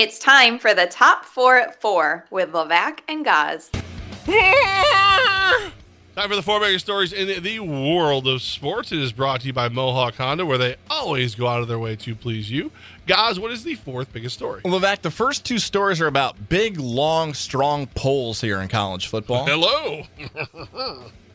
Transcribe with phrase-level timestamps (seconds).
[0.00, 3.68] It's time for the top four at four with Levack and Goz.
[6.14, 8.92] Time for the four biggest stories in the world of sports.
[8.92, 11.78] It is brought to you by Mohawk Honda, where they always go out of their
[11.78, 12.72] way to please you.
[13.06, 14.62] Guys, what is the fourth biggest story?
[14.62, 19.44] Levack, the first two stories are about big, long, strong polls here in college football.
[19.44, 20.04] Hello.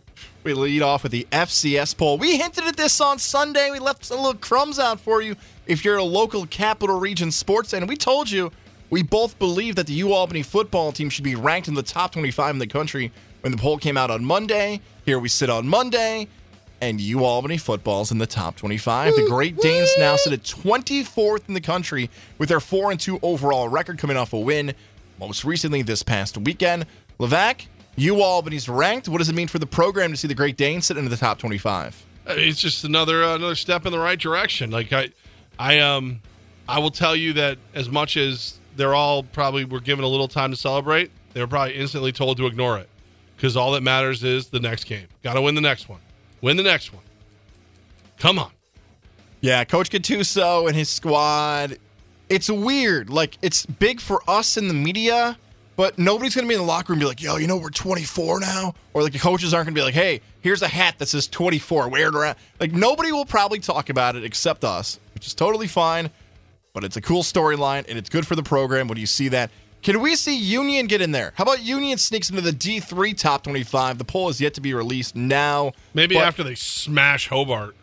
[0.45, 2.19] We lead off with the FCS poll.
[2.19, 3.71] We hinted at this on Sunday.
[3.71, 5.35] We left some little crumbs out for you
[5.65, 7.87] if you're a local capital region sports fan.
[7.87, 8.51] We told you
[8.91, 12.53] we both believe that the UAlbany football team should be ranked in the top 25
[12.53, 13.11] in the country
[13.41, 14.81] when the poll came out on Monday.
[15.03, 16.27] Here we sit on Monday,
[16.79, 19.15] and UAlbany football's in the top 25.
[19.15, 23.17] The Great Danes now sit at 24th in the country with their 4 and 2
[23.23, 24.75] overall record coming off a win
[25.19, 26.85] most recently this past weekend.
[27.19, 27.65] Levack,
[27.97, 29.07] UAlbany's ranked.
[29.07, 31.17] What does it mean for the program to see the Great Danes sit into the
[31.17, 32.05] top 25?
[32.27, 34.71] It's just another uh, another step in the right direction.
[34.71, 35.09] Like I,
[35.59, 36.21] I um,
[36.67, 40.27] I will tell you that as much as they're all probably were given a little
[40.27, 42.89] time to celebrate, they were probably instantly told to ignore it
[43.35, 45.07] because all that matters is the next game.
[45.23, 45.99] Got to win the next one.
[46.41, 47.03] Win the next one.
[48.17, 48.51] Come on.
[49.41, 51.77] Yeah, Coach Gattuso and his squad.
[52.29, 53.09] It's weird.
[53.09, 55.37] Like it's big for us in the media,
[55.75, 57.69] but nobody's gonna be in the locker room and be like, "Yo, you know we're
[57.69, 61.07] 24 now," or like the coaches aren't gonna be like, "Hey, here's a hat that
[61.07, 61.89] says 24.
[61.89, 65.67] Wear it around." Like nobody will probably talk about it except us, which is totally
[65.67, 66.09] fine.
[66.73, 69.49] But it's a cool storyline and it's good for the program when you see that.
[69.81, 71.31] Can we see Union get in there?
[71.35, 73.99] How about Union sneaks into the D3 top 25?
[73.99, 75.73] The poll is yet to be released now.
[75.93, 77.75] Maybe after they smash Hobart.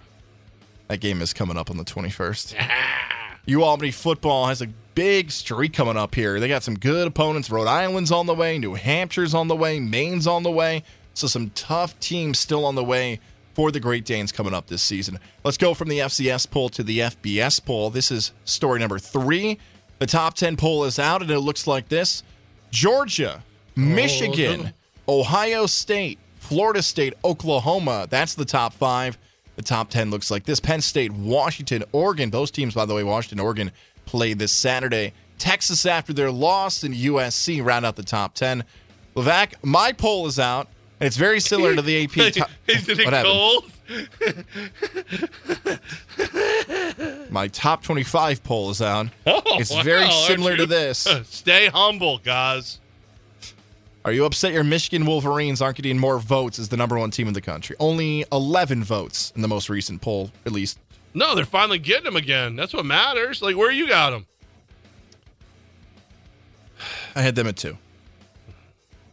[0.89, 2.57] that game is coming up on the 21st.
[3.47, 6.39] UAlbany football has a big streak coming up here.
[6.39, 7.51] They got some good opponents.
[7.51, 10.85] Rhode Island's on the way, New Hampshire's on the way, Maine's on the way.
[11.15, 13.20] So some tough teams still on the way
[13.55, 15.19] for the Great Danes coming up this season.
[15.45, 17.91] Let's go from the FCS poll to the FBS poll.
[17.91, 19.59] This is story number three.
[19.98, 22.23] The top 10 poll is out, and it looks like this
[22.70, 23.81] Georgia, oh.
[23.81, 24.73] Michigan,
[25.09, 28.07] Ohio State, Florida State, Oklahoma.
[28.09, 29.19] That's the top five.
[29.62, 32.30] The top 10 looks like this Penn State, Washington, Oregon.
[32.30, 33.70] Those teams, by the way, Washington, Oregon,
[34.06, 35.12] play this Saturday.
[35.39, 38.64] Texas, after their loss, and USC round out the top 10.
[39.14, 40.67] Levack, my poll is out,
[40.98, 42.33] and it's very similar to the AP.
[42.34, 43.70] top- Isn't it cold?
[47.30, 49.08] My top 25 poll is out.
[49.27, 50.98] Oh, it's very similar to this.
[51.24, 52.80] Stay humble, guys.
[54.05, 57.29] Are you upset your Michigan Wolverines aren't getting more votes as the number one team
[57.29, 57.77] in the country?
[57.79, 60.79] Only 11 votes in the most recent poll at least.
[61.14, 62.57] No, they're finally getting them again.
[62.57, 63.42] That's what matters.
[63.42, 64.27] Like, where you got them?
[67.14, 67.77] I had them at two.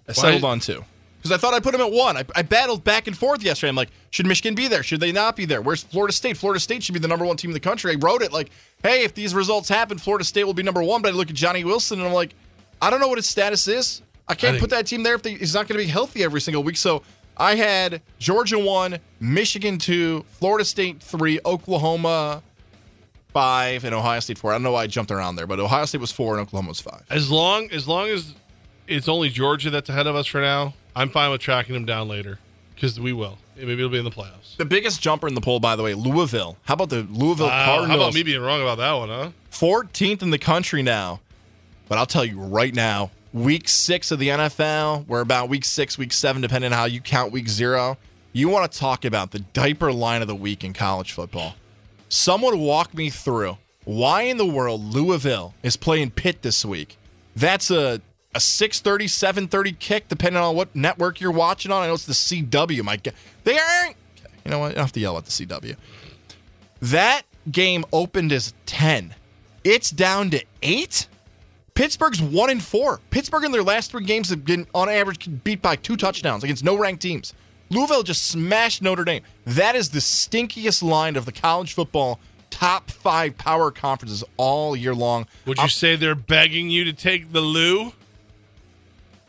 [0.07, 0.83] I settled on two.
[1.17, 2.15] Because I thought I'd put them at one.
[2.15, 3.69] I, I battled back and forth yesterday.
[3.69, 4.83] I'm like, should Michigan be there?
[4.83, 5.61] Should they not be there?
[5.61, 6.37] Where's Florida State?
[6.37, 7.91] Florida State should be the number one team in the country.
[7.91, 8.49] I wrote it like,
[8.81, 11.01] hey, if these results happen, Florida State will be number one.
[11.01, 12.33] But I look at Johnny Wilson and I'm like,
[12.81, 14.01] I don't know what his status is.
[14.29, 16.23] I can't think- put that team there if they, he's not going to be healthy
[16.23, 16.77] every single week.
[16.77, 17.01] So
[17.35, 22.43] I had Georgia one, Michigan two, Florida State three, Oklahoma
[23.33, 24.51] five, and Ohio State four.
[24.51, 26.69] I don't know why I jumped around there, but Ohio State was four and Oklahoma
[26.69, 27.03] was five.
[27.09, 28.33] As long as long as
[28.87, 32.07] it's only Georgia that's ahead of us for now, I'm fine with tracking them down
[32.07, 32.39] later
[32.75, 33.37] because we will.
[33.55, 34.55] Maybe it'll be in the playoffs.
[34.57, 36.57] The biggest jumper in the poll, by the way, Louisville.
[36.63, 37.99] How about the Louisville how Cardinals?
[38.01, 39.31] about me being wrong about that one, huh?
[39.51, 41.19] 14th in the country now.
[41.89, 45.97] But I'll tell you right now, week six of the NFL, we're about week six,
[45.97, 47.97] week seven, depending on how you count week zero.
[48.33, 51.55] You want to talk about the diaper line of the week in college football.
[52.09, 56.97] Someone walk me through why in the world Louisville is playing Pitt this week.
[57.35, 58.01] That's a
[58.35, 61.83] a 6:30, 7:30 kick, depending on what network you're watching on.
[61.83, 62.83] I know it's the CW.
[62.83, 62.99] My.
[63.43, 63.95] They aren't.
[64.45, 64.77] You know what?
[64.77, 65.75] I have to yell at the CW.
[66.81, 69.15] That game opened as 10.
[69.63, 71.07] It's down to 8.
[71.79, 72.99] Pittsburgh's 1 and 4.
[73.09, 76.61] Pittsburgh in their last 3 games have been on average beat by 2 touchdowns against
[76.61, 77.33] no ranked teams.
[77.69, 79.23] Louisville just smashed Notre Dame.
[79.45, 82.19] That is the stinkiest line of the college football
[82.49, 85.25] top 5 power conferences all year long.
[85.45, 87.93] Would you I'm- say they're begging you to take the Lou?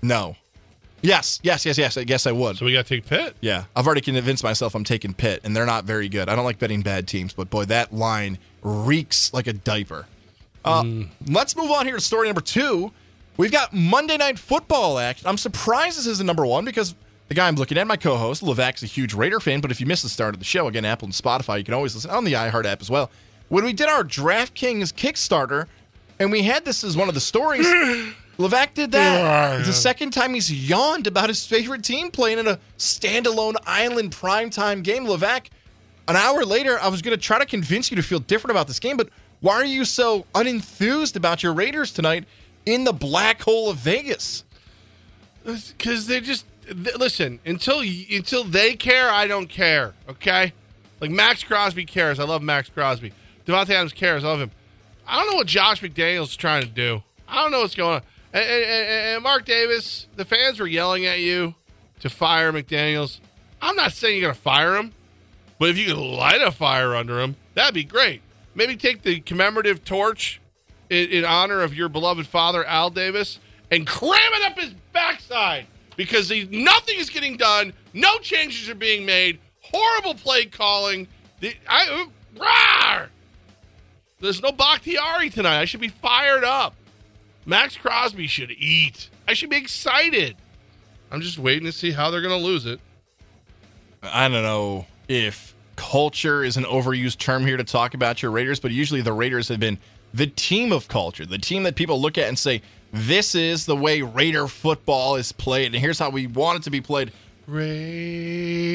[0.03, 0.35] No.
[1.03, 1.97] Yes, yes, yes, yes.
[1.97, 2.57] I guess I would.
[2.57, 3.37] So we got to take Pitt.
[3.41, 6.29] Yeah, I've already convinced myself I'm taking Pitt, and they're not very good.
[6.29, 10.07] I don't like betting bad teams, but boy, that line reeks like a diaper.
[10.65, 10.85] Uh,
[11.27, 12.93] Let's move on here to story number two.
[13.37, 15.27] We've got Monday Night Football action.
[15.27, 16.95] I'm surprised this isn't number one because
[17.29, 19.61] the guy I'm looking at, my co-host Levack's a huge Raider fan.
[19.61, 21.75] But if you missed the start of the show, again, Apple and Spotify, you can
[21.75, 23.11] always listen on the iHeart app as well.
[23.49, 25.67] When we did our DraftKings Kickstarter,
[26.21, 27.67] and we had this as one of the stories.
[28.39, 29.59] Levack did that.
[29.59, 34.13] It's the second time he's yawned about his favorite team playing in a standalone island
[34.13, 35.07] primetime game.
[35.07, 35.47] Levack,
[36.09, 38.67] an hour later, I was going to try to convince you to feel different about
[38.67, 39.09] this game, but
[39.41, 42.25] Why are you so unenthused about your Raiders tonight
[42.67, 44.45] in the black hole of Vegas?
[45.45, 49.95] Because they just listen until until they care, I don't care.
[50.09, 50.53] Okay,
[51.01, 52.21] like Maxx Crosby cares.
[52.21, 53.13] I love Maxx Crosby.
[53.47, 54.23] Davante Adams cares.
[54.25, 54.51] I love him.
[55.07, 57.03] I don't know what Josh McDaniels is trying to do.
[57.27, 58.03] I don't know what's going on.
[58.33, 61.55] And, and- and Mark Davis, the fans were yelling at you
[62.01, 63.19] to fire McDaniels.
[63.61, 64.93] I'm not saying you're going to fire him,
[65.59, 68.23] but if you could light a fire under him, that'd be great.
[68.55, 70.41] Maybe take the commemorative torch
[70.89, 73.39] in, in honor of your beloved father, Al Davis,
[73.71, 75.67] and cram it up his backside
[75.97, 77.73] because he, nothing is getting done.
[77.93, 79.39] No changes are being made.
[79.61, 81.07] Horrible play calling.
[81.41, 82.07] The, I,
[82.37, 83.09] rawr!
[84.21, 85.61] There's no Bakhtiari tonight.
[85.61, 86.75] I should be fired up.
[87.47, 89.09] Maxx Crosby should eat.
[89.27, 90.37] I should be excited.
[91.11, 92.81] I'm just waiting to see how they're going to lose it.
[94.03, 98.61] I don't know if culture is an overused term here to talk about your Raiders,
[98.61, 99.79] but usually the Raiders have been
[100.13, 102.61] the team of culture, the team that people look at and say,
[102.93, 106.71] this is the way Raider football is played, and here's how we want it to
[106.71, 107.13] be played.
[107.47, 108.75] Raider.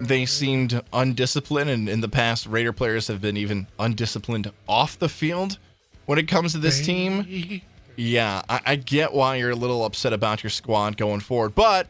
[0.00, 5.08] They seemed undisciplined, and in the past, Raider players have been even undisciplined off the
[5.08, 5.58] field
[6.06, 7.62] when it comes to this team.
[7.94, 11.86] Yeah, I, I get why you're a little upset about your squad going forward, but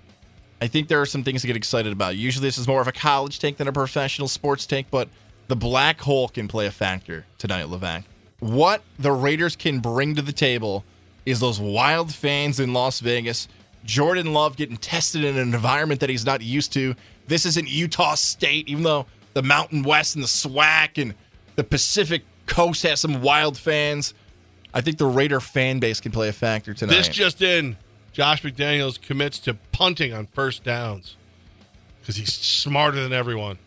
[0.62, 2.14] I think there are some things to get excited about.
[2.14, 5.08] Usually, this is more of a college take than a professional sports take, but
[5.48, 8.04] the black hole can play a factor tonight, Levack.
[8.38, 10.84] What the Raiders can bring to the table
[11.26, 13.48] is those wild fans in Las Vegas.
[13.84, 16.94] Jordan Love getting tested in an environment that he's not used to.
[17.26, 21.16] This isn't Utah State, even though the Mountain West and the SWAC and
[21.56, 24.14] the Pacific Coast has some wild fans.
[24.72, 26.94] I think the Raider fan base can play a factor tonight.
[26.94, 27.76] This just in:
[28.12, 31.16] Josh McDaniels commits to punting on first downs
[32.00, 33.58] because he's smarter than everyone.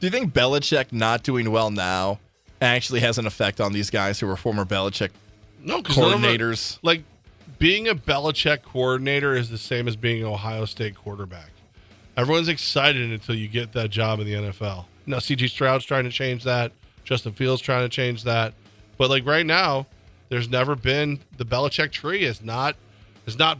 [0.00, 2.18] Do you think Belichick not doing well now
[2.60, 5.10] actually has an effect on these guys who were former Belichick
[5.62, 6.78] No, coordinators?
[6.82, 7.04] like
[7.58, 11.50] being a Belichick coordinator is the same as being an Ohio State quarterback.
[12.16, 14.86] Everyone's excited until you get that job in the NFL.
[15.06, 16.72] Now, CJ Stroud's trying to change that.
[17.04, 18.52] Justin Fields trying to change that.
[18.98, 19.86] But like right now,
[20.30, 22.74] there's never been the Belichick tree is not
[23.26, 23.58] has not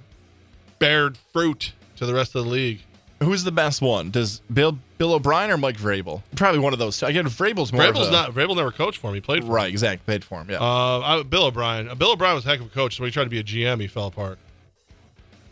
[0.79, 2.81] bared fruit to the rest of the league.
[3.23, 4.11] Who's the best one?
[4.11, 6.23] Does Bill Bill O'Brien or Mike Vrabel?
[6.37, 7.05] Probably one of those two.
[7.05, 7.83] Again, Vrabel's more.
[7.83, 9.15] Vrabel's a- not Vrabel never coached for him.
[9.15, 9.53] He played for him.
[9.55, 9.69] right.
[9.71, 10.11] Exactly.
[10.11, 10.49] Paid for him.
[10.51, 10.57] Yeah.
[10.63, 11.89] Uh, I, Bill O'Brien.
[11.91, 12.97] Uh, Bill O'Brien was a heck of a coach.
[12.97, 14.39] So when he tried to be a GM, he fell apart.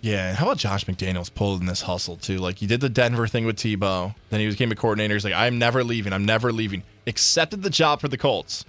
[0.00, 0.32] yeah.
[0.34, 2.38] How about Josh McDaniels pulled in this hustle too?
[2.38, 4.14] Like he did the Denver thing with Tebow.
[4.30, 5.12] Then he became a coordinator.
[5.14, 6.14] He's like, I'm never leaving.
[6.14, 6.82] I'm never leaving.
[7.06, 8.64] Accepted the job for the Colts.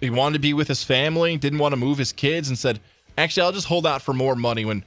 [0.00, 1.36] He wanted to be with his family.
[1.36, 2.80] Didn't want to move his kids, and said,
[3.16, 4.84] "Actually, I'll just hold out for more money." When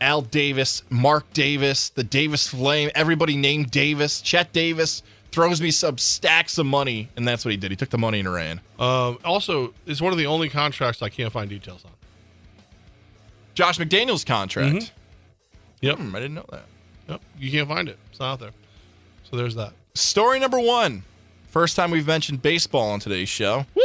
[0.00, 5.96] Al Davis, Mark Davis, the Davis Flame, everybody named Davis, Chet Davis throws me some
[5.96, 7.70] stacks of money, and that's what he did.
[7.70, 8.60] He took the money and ran.
[8.78, 11.90] Um, also, it's one of the only contracts I can't find details on.
[13.54, 14.74] Josh McDaniels contract.
[14.76, 14.90] Mhm.
[15.80, 15.98] Yep.
[15.98, 16.64] Hmm, I didn't know that.
[17.08, 17.20] Yep.
[17.38, 17.98] You can't find it.
[18.10, 18.50] It's not out there.
[19.30, 19.72] So there's that.
[19.94, 21.02] Story number one.
[21.48, 23.66] First time we've mentioned baseball on today's show.
[23.76, 23.82] Woohoo!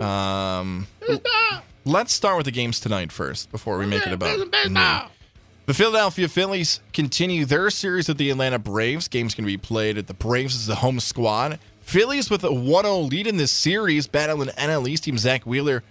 [0.00, 0.86] Um,
[1.84, 4.44] let's start with the games tonight first before we make it about me.
[5.66, 9.08] The Philadelphia Phillies continue their series with the Atlanta Braves.
[9.08, 11.58] Game's going to be played at the Braves as the home squad.
[11.80, 15.82] Phillies with a 1-0 lead in this series, battling NL East team Zack Wheeler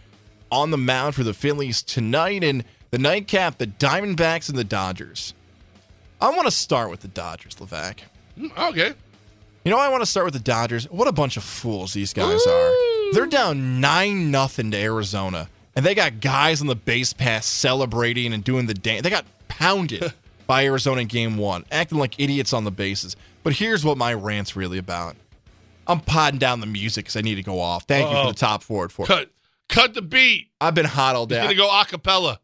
[0.52, 2.44] on the mound for the Phillies tonight.
[2.44, 5.34] And the nightcap, the Diamondbacks and the Dodgers.
[6.22, 8.00] I want to start with the Dodgers, Levack.
[8.38, 8.94] Mm, Okay.
[9.66, 10.86] You know, I want to start with the Dodgers.
[10.92, 12.74] What a bunch of fools these guys are.
[13.14, 18.34] They're down nine nothing to Arizona, and they got guys on the base pass celebrating
[18.34, 19.04] and doing the dance.
[19.04, 20.14] They got pounded
[20.48, 23.16] by Arizona in Game One, acting like idiots on the bases.
[23.44, 25.16] But here's what my rant's really about.
[25.86, 27.84] I'm potting down the music because I need to go off.
[27.84, 28.28] Thank you Uh-oh.
[28.28, 29.06] for the top forward for.
[29.06, 29.30] Cut.
[29.70, 30.48] Cut the beat.
[30.62, 31.36] I've been hot all day.
[31.38, 32.40] He's gonna go a cappella.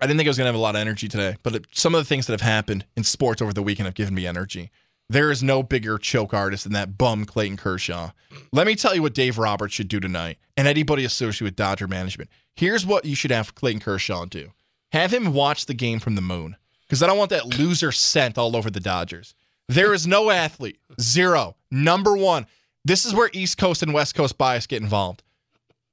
[0.00, 1.66] I didn't think I was going to have a lot of energy today, but it,
[1.70, 4.26] some of the things that have happened in sports over the weekend have given me
[4.26, 4.72] energy.
[5.08, 8.12] There is no bigger choke artist than that bum Clayton Kershaw.
[8.52, 11.86] Let me tell you what Dave Roberts should do tonight, and anybody associated with Dodger
[11.86, 12.30] management.
[12.56, 14.52] Here's what you should have Clayton Kershaw do:
[14.92, 18.38] have him watch the game from the moon, because I don't want that loser scent
[18.38, 19.34] all over the Dodgers.
[19.68, 22.46] There is no athlete, zero, number one.
[22.84, 25.22] This is where East Coast and West Coast bias get involved.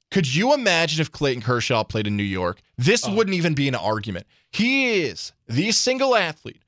[0.10, 2.62] Could you imagine if Clayton Kershaw played in New York?
[2.78, 3.16] This oh.
[3.16, 4.28] wouldn't even be an argument.
[4.52, 6.61] He is the single athlete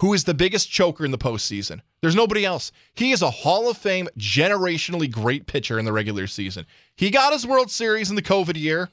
[0.00, 1.80] who is the biggest choker in the postseason.
[2.00, 2.70] There's nobody else.
[2.94, 6.66] He is a Hall of Fame, generationally great pitcher in the regular season.
[6.94, 8.90] He got his World Series in the COVID year.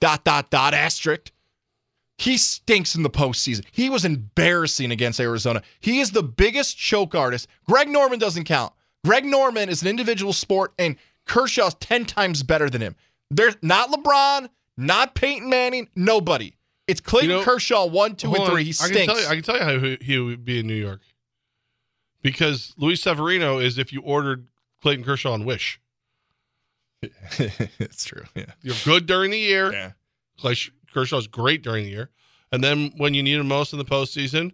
[0.00, 1.32] Dot, dot, dot, asterisk.
[2.18, 3.64] He stinks in the postseason.
[3.70, 5.62] He was embarrassing against Arizona.
[5.80, 7.48] He is the biggest choke artist.
[7.68, 8.72] Greg Norman doesn't count.
[9.04, 12.96] Greg Norman is an individual sport, and Kershaw's 10 times better than him.
[13.30, 16.54] There's not LeBron, not Peyton Manning, nobody.
[16.88, 18.54] It's Clayton You know- Kershaw, one, two, Hold and on.
[18.54, 18.64] three.
[18.64, 19.12] He I can stinks.
[19.12, 19.28] tell you.
[19.28, 21.02] I can tell you how he, he would be in New York.
[22.22, 24.48] Because Luis Severino is if you ordered
[24.82, 25.80] Clayton Kershaw on Wish.
[27.02, 28.24] it's true.
[28.34, 28.46] Yeah.
[28.62, 29.72] You're good during the year.
[29.72, 29.92] Yeah.
[30.40, 30.56] Clay
[30.92, 32.10] Kershaw's great during the year,
[32.50, 34.52] and then when you need him most in the postseason,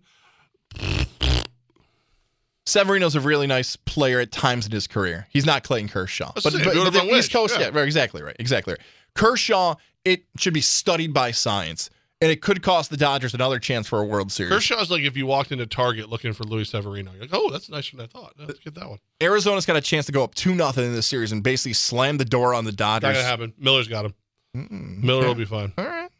[2.67, 5.27] Severino's a really nice player at times in his career.
[5.31, 6.33] He's not Clayton Kershaw.
[6.35, 7.67] Let's But, say, but, but the on East Coast, yeah.
[7.67, 8.37] yeah, right, exactly right.
[8.39, 8.81] Exactly right.
[9.15, 9.75] Kershaw,
[10.05, 11.91] it should be studied by science.
[12.21, 14.53] And it could cost the Dodgers another chance for a World Series.
[14.53, 17.69] Kershaw's like if you walked into Target looking for Luis Severino, you're like, oh, that's
[17.69, 18.33] nicer than I thought.
[18.39, 18.99] Let's get that one.
[19.21, 22.17] Arizona's got a chance to go up 2 nothing in this series and basically slam
[22.17, 23.17] the door on the Not Dodgers.
[23.17, 23.53] gonna happen.
[23.59, 24.15] Miller's got him.
[24.57, 25.03] Mm-mm.
[25.03, 25.29] Miller Yeah.
[25.29, 25.73] will be fine.
[25.77, 26.11] All right.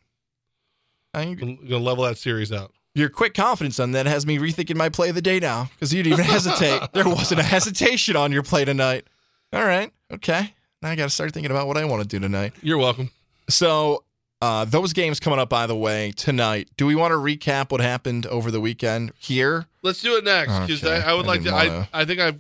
[1.15, 2.73] I- Gonna gonna level that series out.
[2.97, 5.93] Your quick confidence on that has me rethinking my play of the day now because
[5.93, 6.81] you didn't even hesitate.
[6.93, 9.07] there wasn't a hesitation on your play tonight.
[9.53, 9.91] All right.
[10.13, 10.55] Okay.
[10.83, 12.53] Now I got to start thinking about what I want to do tonight.
[12.63, 13.11] You're welcome.
[13.49, 14.04] So,
[14.45, 16.69] uh, those games coming up, by the way, tonight.
[16.77, 19.67] Do we want to recap what happened over the weekend here?
[19.83, 21.01] Let's do it next because Okay.
[21.03, 21.51] I, I would I like to.
[21.51, 22.33] I, wanna- I think I,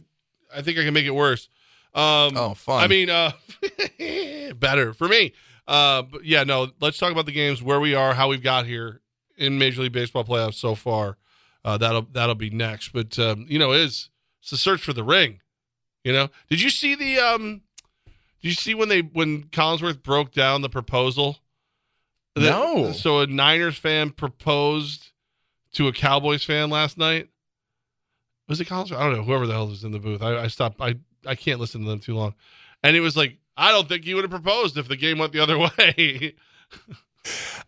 [0.54, 1.49] I think I can make it worse.
[1.94, 2.82] Um, Oh, fun.
[2.82, 3.32] I mean, uh,
[4.56, 5.32] better for me.
[5.66, 6.68] Uh, but yeah, no.
[6.80, 9.00] Let's talk about the games, where we are, how we've got here
[9.37, 11.16] in Major League Baseball playoffs so far.
[11.64, 12.90] Uh, that'll that'll be next.
[12.92, 14.11] But um, you know, is
[14.42, 15.40] it's the search for the ring.
[16.02, 17.62] You know, did you see the um?
[18.42, 21.38] Did you see when they when Collinsworth broke down the proposal?
[22.34, 22.92] That- No.
[22.92, 25.10] So a Niners fan proposed
[25.74, 27.28] to a Cowboys fan last night.
[28.48, 28.96] Was it Collinsworth?
[28.98, 29.22] I don't know.
[29.22, 30.22] Whoever the hell was in the booth.
[30.22, 30.80] I, I stopped.
[30.80, 32.34] I I can't listen to them too long.
[32.82, 35.32] And it was like, I don't think he would have proposed if the game went
[35.32, 36.34] the other way.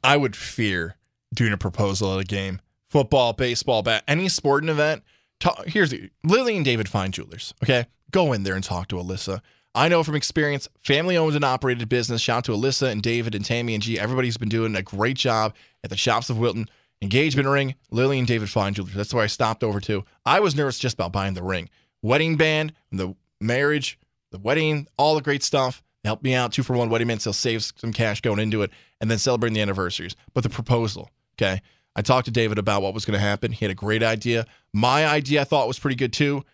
[0.04, 0.96] I would fear
[1.35, 2.61] doing a proposal at a game.
[2.90, 5.02] Football, baseball, bat, any sporting event.
[5.40, 7.54] Ta- here's the Lily and David Fine Jewelers.
[7.62, 9.40] Okay, go in there and talk to Alyssa.
[9.76, 12.23] I know from experience, family owned and operated business.
[12.23, 14.00] Shout out to Alyssa and David and Tammy and G.
[14.00, 15.54] Everybody's been doing a great job
[15.85, 16.71] at the shops of Wilton.
[17.02, 18.95] Engagement ring, Lily and David Fine Jewelers.
[18.95, 20.02] That's where I stopped over to.
[20.25, 21.68] I was nervous just about buying the ring.
[22.00, 23.99] Wedding band, the marriage,
[24.30, 25.83] the wedding, all the great stuff.
[26.06, 26.52] Help me out.
[26.52, 27.21] Two for one wedding band.
[27.21, 28.71] So save some cash going into it
[29.02, 30.16] and then celebrating the anniversaries.
[30.33, 31.61] But the proposal, okay?
[31.95, 33.52] I talked to David about what was going to happen.
[33.52, 34.47] He had a great idea.
[34.73, 36.45] My idea I thought was pretty good too.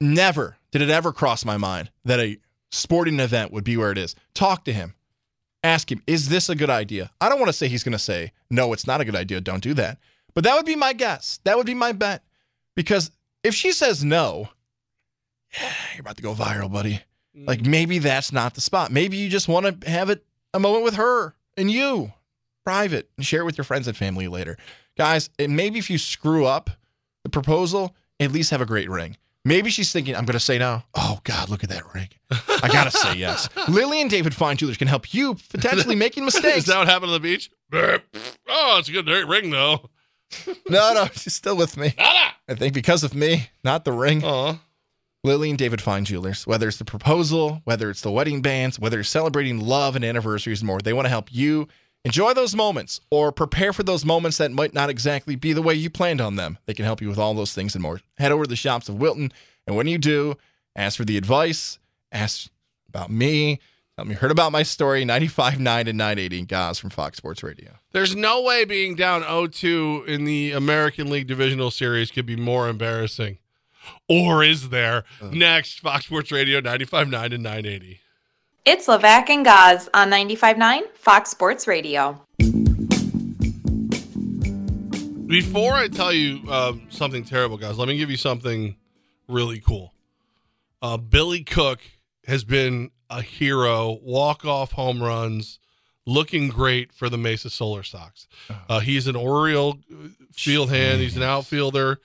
[0.00, 2.38] Never did it ever cross my mind that a
[2.70, 4.14] sporting event would be where it is.
[4.34, 4.94] Talk to him.
[5.64, 7.10] Ask him, is this a good idea?
[7.20, 9.40] I don't want to say he's going to say, no, it's not a good idea.
[9.40, 9.98] Don't do that.
[10.34, 11.40] But that would be my guess.
[11.44, 12.22] That would be my bet.
[12.76, 13.10] Because
[13.42, 14.48] if she says no,
[15.60, 17.02] yeah, you're about to go viral, buddy.
[17.36, 17.48] Mm.
[17.48, 18.92] Like maybe that's not the spot.
[18.92, 22.12] Maybe you just want to have it a moment with her and you,
[22.64, 24.56] private, and share it with your friends and family later.
[24.96, 26.70] Guys, and maybe if you screw up
[27.24, 29.16] the proposal, at least have a great ring.
[29.48, 30.82] Maybe she's thinking, I'm going to say no.
[30.94, 32.08] Oh, God, look at that ring.
[32.30, 33.48] I got to say yes.
[33.68, 36.58] Lily and David Fine Jewelers can help you potentially making mistakes.
[36.58, 37.50] Is that what happened on the beach?
[38.50, 39.88] Oh, it's a good ring though.
[40.68, 41.94] no, no, she's still with me.
[41.96, 42.34] Nada.
[42.48, 44.22] I think because of me, not the ring.
[44.24, 44.58] Aw.
[45.24, 49.00] Lily and David Fine Jewelers, whether it's the proposal, whether it's the wedding bands, whether
[49.00, 51.68] it's celebrating love and anniversaries and more, they want to help you
[52.04, 55.74] enjoy those moments or prepare for those moments that might not exactly be the way
[55.74, 56.58] you planned on them.
[56.66, 58.00] They can help you with all those things and more.
[58.18, 59.32] Head over to the shops of Wilton,
[59.66, 60.36] and when you do,
[60.76, 61.78] ask for the advice,
[62.12, 62.50] ask
[62.88, 63.60] about me,
[63.96, 67.72] tell me heard about my story, 95.9 and 980 guys from Fox Sports Radio.
[67.92, 72.68] There's no way being down 0-2 in the American League Divisional Series could be more
[72.68, 73.38] embarrassing.
[74.08, 75.04] Or is there?
[75.22, 78.00] Next, Fox Sports Radio 95.9 and 980.
[78.64, 82.20] It's Levack and Goz on 95.9 Fox Sports Radio.
[85.26, 88.76] Before I tell you um, something terrible, guys, let me give you something
[89.28, 89.94] really cool.
[90.80, 91.80] Uh, Billy Cook
[92.26, 95.58] has been a hero, walk off home runs,
[96.06, 98.26] looking great for the Mesa Solar Sox.
[98.68, 99.78] Uh, he's an Oriole
[100.32, 101.98] field hand, he's an outfielder.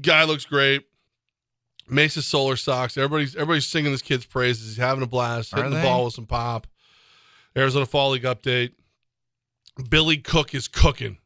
[0.00, 0.86] Guy looks great.
[1.88, 2.96] Mesa Solar Sox.
[2.96, 4.68] Everybody's everybody's singing this kid's praises.
[4.68, 6.66] He's having a blast, hitting the ball with some pop.
[7.56, 8.72] Arizona Fall League update.
[9.88, 11.18] Billy Cook is cooking.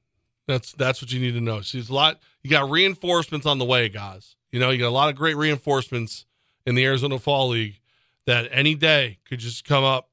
[0.46, 1.60] That's that's what you need to know.
[1.60, 2.20] So a lot.
[2.42, 4.36] You got reinforcements on the way, guys.
[4.50, 6.24] You know, you got a lot of great reinforcements
[6.64, 7.80] in the Arizona Fall League
[8.26, 10.08] that any day could just come up,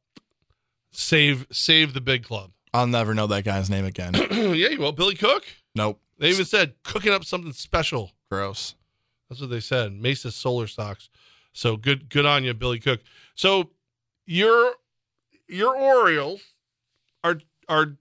[0.92, 2.52] save save the big club.
[2.74, 4.14] I'll never know that guy's name again.
[4.32, 4.92] yeah, you will.
[4.92, 5.46] Billy Cook.
[5.76, 6.02] nope.
[6.18, 8.12] They even said cooking up something special.
[8.30, 8.76] Gross.
[9.30, 9.94] That's what they said.
[9.94, 11.10] Mesa Solar Sox.
[11.54, 13.02] So good, good on you, Billy Cook.
[13.36, 13.70] So
[14.26, 14.74] your
[15.48, 16.42] your Orioles
[17.24, 17.40] are
[17.70, 17.96] are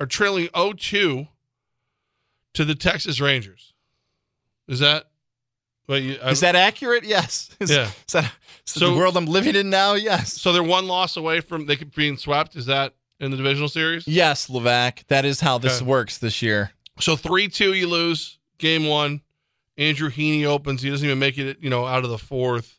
[0.00, 1.28] are trailing 0-2
[2.54, 3.74] to the Texas Rangers.
[4.66, 5.06] Is that
[5.88, 7.04] you, I- Is that accurate?
[7.04, 7.50] Yes.
[7.60, 7.90] Is, Yeah.
[8.06, 9.94] Is that is So- the world I'm living in now?
[9.94, 10.32] Yes.
[10.40, 12.56] so they're one loss away from they could being swept.
[12.56, 14.06] Is that in the divisional series?
[14.08, 15.06] Yes, Levack.
[15.08, 15.84] That is how this Okay.
[15.84, 16.72] works this year.
[17.00, 19.22] So three two, you lose game one.
[19.76, 20.82] Andrew Heaney opens.
[20.82, 22.78] He doesn't even make it, you know, out of the fourth.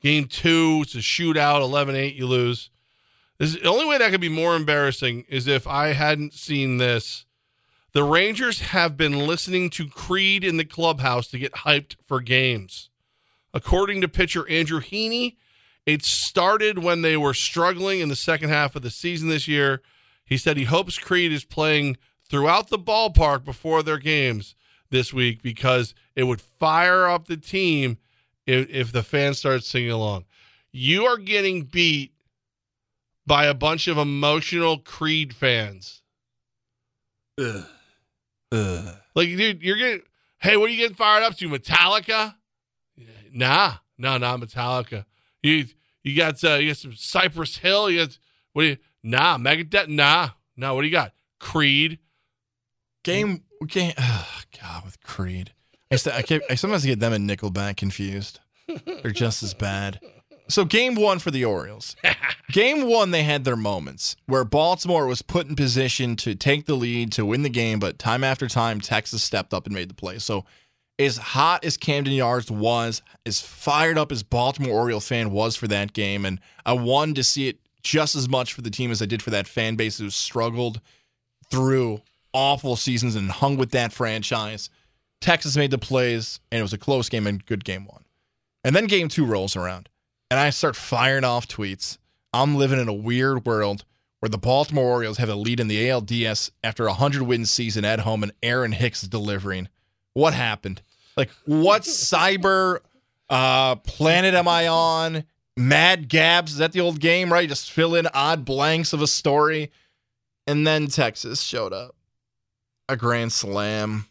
[0.00, 1.60] Game two, it's a shootout.
[1.60, 2.70] 11-8, you lose.
[3.38, 7.26] This, the only way that could be more embarrassing is if I hadn't seen this.
[7.92, 12.88] The Rangers have been listening to Creed in the clubhouse to get hyped for games.
[13.52, 15.36] According to pitcher Andrew Heaney,
[15.84, 19.82] it started when they were struggling in the second half of the season this year.
[20.24, 21.96] He said he hopes Creed is playing
[22.28, 24.54] throughout the ballpark before their games
[24.90, 27.98] this week because it would fire up the team
[28.46, 30.24] if, if the fans start singing along.
[30.72, 32.12] You are getting beat
[33.26, 36.02] by a bunch of emotional Creed fans.
[37.38, 37.64] Ugh.
[39.14, 40.02] Like, dude, you're getting,
[40.38, 41.48] hey, what are you getting fired up to?
[41.48, 42.34] Metallica?
[43.32, 45.04] Nah, no, not Metallica.
[45.42, 45.66] You
[46.02, 47.90] you got uh, you got some Cypress Hill.
[47.90, 48.18] You got
[48.52, 48.62] what?
[48.62, 49.88] Do you, nah, Megadeth.
[49.88, 50.74] Nah, no.
[50.74, 51.12] What do you got?
[51.38, 51.98] Creed.
[53.04, 53.92] Game game.
[53.98, 54.28] Oh,
[54.60, 55.52] God, with Creed,
[55.90, 58.40] I, st- I, I sometimes get them and Nickelback confused.
[58.84, 60.00] They're just as bad.
[60.48, 61.96] So game one for the Orioles.
[62.52, 66.74] game one, they had their moments where Baltimore was put in position to take the
[66.74, 69.94] lead to win the game, but time after time, Texas stepped up and made the
[69.94, 70.18] play.
[70.18, 70.44] So
[70.98, 75.68] as hot as Camden Yards was, as fired up as Baltimore Oriole fan was for
[75.68, 79.00] that game, and I wanted to see it just as much for the team as
[79.00, 80.80] I did for that fan base who struggled
[81.50, 84.70] through awful seasons and hung with that franchise.
[85.20, 88.04] Texas made the plays, and it was a close game and good game one.
[88.64, 89.88] And then game two rolls around,
[90.30, 91.98] and I start firing off tweets.
[92.32, 93.84] I'm living in a weird world
[94.20, 97.84] where the Baltimore Orioles have a lead in the ALDS after a 100 win season
[97.84, 99.68] at home, and Aaron Hicks is delivering.
[100.12, 100.82] What happened?
[101.16, 102.80] Like, what cyber
[103.28, 105.24] uh, planet am I on?
[105.56, 107.48] Mad Gabs, is that the old game, right?
[107.48, 109.70] Just fill in odd blanks of a story.
[110.46, 111.94] And then Texas showed up.
[112.90, 114.06] A grand slam.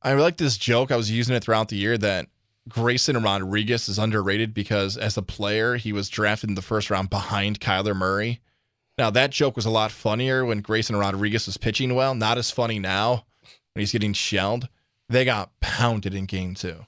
[0.00, 0.92] I like this joke.
[0.92, 2.28] I was using it throughout the year that
[2.68, 7.10] Grayson Rodriguez is underrated because as a player, he was drafted in the first round
[7.10, 8.40] behind Kyler Murray.
[8.96, 12.14] Now, that joke was a lot funnier when Grayson Rodriguez was pitching well.
[12.14, 13.26] Not as funny now
[13.74, 14.68] when he's getting shelled.
[15.08, 16.86] They got pounded in game two.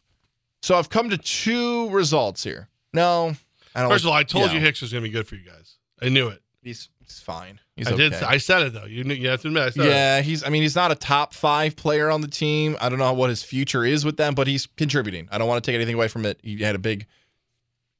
[0.62, 2.68] So I've come to two results here.
[2.92, 3.34] No,
[3.74, 3.90] I don't.
[3.90, 5.78] First of all, I told you Hicks was going to be good for you guys.
[6.00, 6.42] I knew it.
[6.62, 7.60] he's, he's fine.
[7.76, 8.14] He's I did.
[8.14, 8.84] I said it though.
[8.84, 9.62] You, you have to admit.
[9.62, 9.88] I said it.
[9.88, 10.44] Yeah, he's.
[10.44, 12.76] I mean, he's not a top five player on the team.
[12.80, 15.28] I don't know what his future is with them, but he's contributing.
[15.30, 16.38] I don't want to take anything away from it.
[16.42, 17.06] He had a big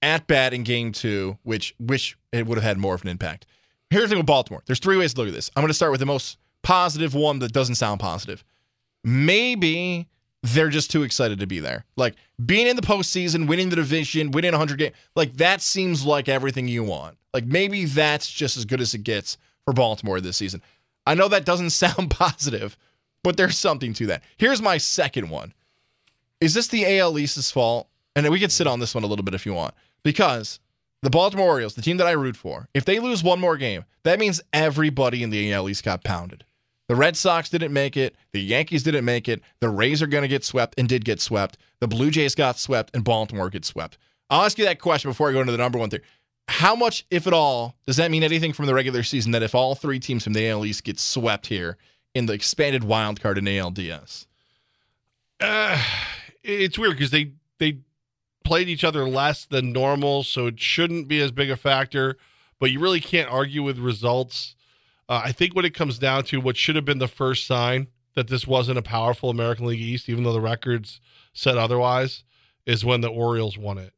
[0.02, 3.46] at bat in game two, which wish it would have had more of an impact.
[3.90, 4.62] Here's the thing with Baltimore.
[4.66, 5.50] There's three ways to look at this.
[5.56, 8.44] I'm going to start with the most positive one that doesn't sound positive.
[9.02, 10.08] Maybe
[10.42, 11.84] they're just too excited to be there.
[11.96, 16.28] Like being in the postseason, winning the division, winning 100 games, like that seems like
[16.28, 17.16] everything you want.
[17.34, 20.62] Like maybe that's just as good as it gets for Baltimore this season.
[21.06, 22.76] I know that doesn't sound positive,
[23.22, 24.22] but there's something to that.
[24.36, 25.52] Here's my second one.
[26.40, 27.88] Is this the AL East's fault?
[28.14, 30.58] And we could sit on this one a little bit if you want, because
[31.02, 33.84] the Baltimore Orioles, the team that I root for, if they lose one more game,
[34.02, 36.44] that means everybody in the AL East got pounded.
[36.88, 38.16] The Red Sox didn't make it.
[38.32, 39.42] The Yankees didn't make it.
[39.60, 41.58] The Rays are going to get swept and did get swept.
[41.80, 43.98] The Blue Jays got swept and Baltimore gets swept.
[44.30, 46.00] I'll ask you that question before I go into the number one thing.
[46.48, 49.54] How much, if at all, does that mean anything from the regular season that if
[49.54, 51.76] all three teams from the AL East get swept here
[52.14, 54.26] in the expanded wild card in ALDS?
[55.40, 55.82] Uh,
[56.42, 57.80] it's weird because they they
[58.44, 62.16] played each other less than normal, so it shouldn't be as big a factor.
[62.58, 64.56] But you really can't argue with results.
[65.08, 67.88] Uh, I think when it comes down to what should have been the first sign
[68.14, 71.00] that this wasn't a powerful American League East, even though the records
[71.32, 72.24] said otherwise,
[72.66, 73.92] is when the Orioles won it.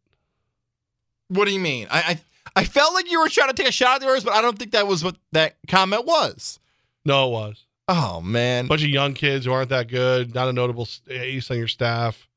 [1.29, 1.87] What do you mean?
[1.91, 2.21] I, I
[2.57, 4.43] I felt like you were trying to take a shot at the Orioles, but I
[4.43, 6.59] don't think that was what that comment was.
[7.05, 10.49] No, it was Oh man, a bunch of young kids who aren't that good, not
[10.49, 12.29] a notable ace on your staff.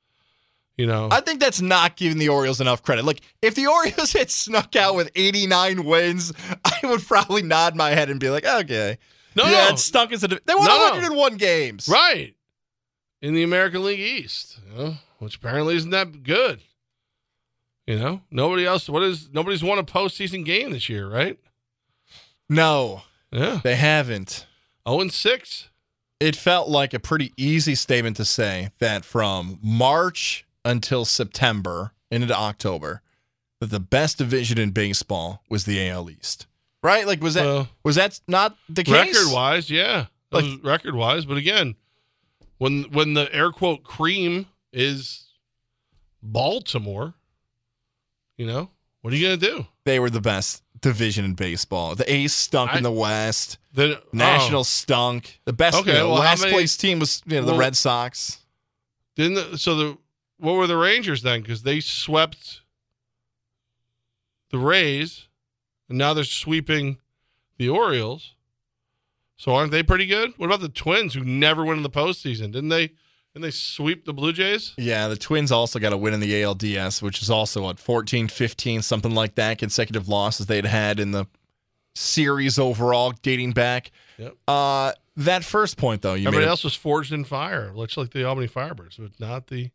[0.77, 3.05] You know, I think that's not giving the Orioles enough credit.
[3.05, 6.33] Like, if the Orioles had snuck out with 89 wins,
[6.65, 8.97] I would probably nod my head and be like, okay.
[9.35, 10.27] no, yeah, no, it stunk as a.
[10.27, 10.77] They won No.
[10.91, 11.87] 101 games.
[11.87, 12.35] Right.
[13.21, 16.59] In the American League East, you know, which apparently isn't that good.
[17.87, 18.89] You know, nobody else.
[18.89, 21.37] What is nobody's won a postseason game this year, right?
[22.49, 24.45] No, Yeah, they haven't.
[24.87, 25.69] zero and six.
[26.19, 32.35] It felt like a pretty easy statement to say that from March until September into
[32.35, 33.01] October,
[33.59, 36.47] that the best division in baseball was the AL East.
[36.81, 37.07] Right?
[37.07, 39.15] Like, was that Well, was that not the case?
[39.15, 41.25] record wise, yeah, Like- record wise.
[41.25, 41.75] But again,
[42.57, 45.27] when when the air quote cream is
[46.21, 47.13] Baltimore.
[48.37, 48.69] You know,
[49.01, 49.67] what are you to do?
[49.85, 51.95] They were the best division in baseball.
[51.95, 53.57] The A's stunk I- in the West.
[53.73, 54.63] The National oh.
[54.63, 55.39] stunk.
[55.45, 57.75] The best Okay, you know, well, last many- place team was you know, the Red
[57.75, 58.39] Sox.
[59.15, 59.97] Didn't the, so the
[60.43, 61.41] what were the Rangers then?
[61.41, 62.61] Because they swept
[64.51, 65.29] the Rays,
[65.87, 66.97] and now they're sweeping
[67.57, 68.35] the Orioles.
[69.37, 70.33] So aren't they pretty good?
[70.37, 72.51] What about the Twins, who never win in the postseason?
[72.51, 72.87] Didn't they?
[73.33, 74.73] Didn't they sweep the Blue Jays?
[74.77, 78.27] Yeah, the Twins also got a win in the ALDS, which is also what 14,
[78.27, 81.25] 15, something like that consecutive losses they'd had in the
[81.95, 83.91] series overall dating back.
[84.17, 84.35] Yep.
[84.47, 88.11] Uh that first point though, you Everybody made else was forged in fire, much like
[88.11, 89.71] the Albany Firebirds, but not the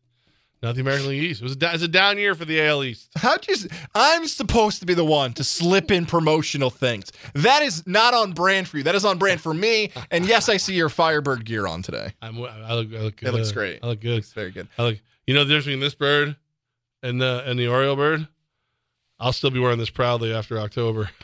[0.62, 1.40] not the American League East.
[1.40, 3.10] It was a, da- it's a down year for the AL East.
[3.16, 3.54] How'd you?
[3.94, 7.12] I'm supposed to be the one to slip in promotional things.
[7.34, 8.82] That is not on brand for you.
[8.82, 9.90] That is on brand for me.
[10.10, 12.12] And yes, I see your Firebird gear on today.
[12.20, 13.28] I'm, I look, I look good.
[13.28, 13.80] It looks great.
[13.82, 14.18] I look good.
[14.18, 14.68] It's very good.
[14.78, 14.98] I look.
[15.26, 16.36] You know the difference between this bird
[17.02, 18.26] and the and the Oriole bird.
[19.20, 21.10] I'll still be wearing this proudly after October.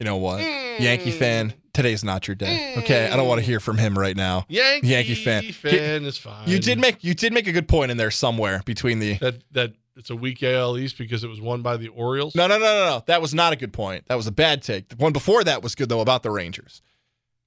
[0.00, 0.82] You know what, hmm.
[0.82, 1.54] Yankee fan?
[1.74, 2.74] Today's not your day.
[2.78, 3.48] Okay, I don't want to mm.
[3.48, 4.46] hear from him right now.
[4.48, 5.42] Yankee, Yankee fan.
[5.52, 6.48] fan is fine.
[6.48, 9.18] You did make you did make a good point in there somewhere between the.
[9.18, 12.34] that that it's a weak AL East because it was won by the Orioles.
[12.34, 13.02] No, no, no, no, no.
[13.06, 14.06] That was not a good point.
[14.06, 14.88] That was a bad take.
[14.88, 16.80] The one before that was good though about the Rangers.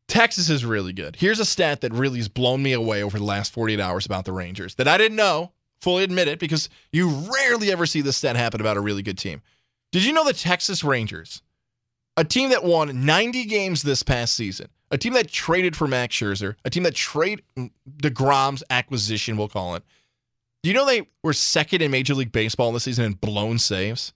[0.07, 1.17] Texas is really good.
[1.17, 4.25] Here's a stat that really has blown me away over the last 48 hours about
[4.25, 5.51] the Rangers that I didn't know.
[5.81, 9.17] Fully admit it because you rarely ever see this stat happen about a really good
[9.17, 9.41] team.
[9.91, 11.41] Did you know the Texas Rangers,
[12.17, 16.15] a team that won 90 games this past season, a team that traded for Max
[16.15, 17.45] Scherzer, a team that traded
[18.01, 19.83] DeGrom's acquisition, we'll call it.
[20.63, 24.13] Do you know they were second in Major League Baseball this season in blown saves?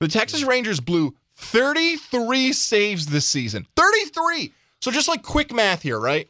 [0.00, 0.48] The Texas mm.
[0.48, 3.66] Rangers blew 33 saves this season.
[3.76, 4.52] 33.
[4.80, 6.28] So just like quick math here, right?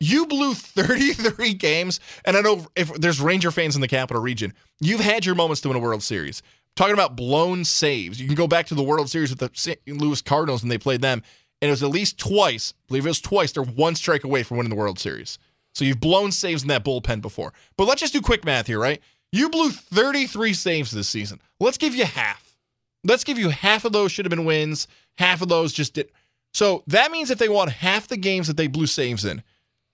[0.00, 4.52] You blew 33 games, and I know if there's Ranger fans in the capital region,
[4.80, 6.42] you've had your moments to win a World Series.
[6.74, 9.78] Talking about blown saves, you can go back to the World Series with the St.
[9.86, 11.22] Louis Cardinals when they played them,
[11.60, 14.42] and it was at least twice, I believe it was twice, they're one strike away
[14.42, 15.38] from winning the World Series.
[15.74, 17.52] So you've blown saves in that bullpen before.
[17.76, 19.00] But let's just do quick math here, right?
[19.32, 21.40] You blew 33 saves this season.
[21.60, 22.56] Let's give you half.
[23.04, 24.86] Let's give you half of those should have been wins.
[25.18, 26.10] Half of those just did.
[26.54, 29.42] So that means if they won half the games that they blew saves in,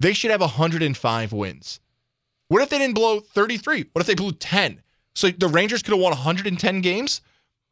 [0.00, 1.80] they should have 105 wins.
[2.48, 3.86] What if they didn't blow 33?
[3.92, 4.82] What if they blew 10?
[5.18, 7.22] So the Rangers could have won 110 games?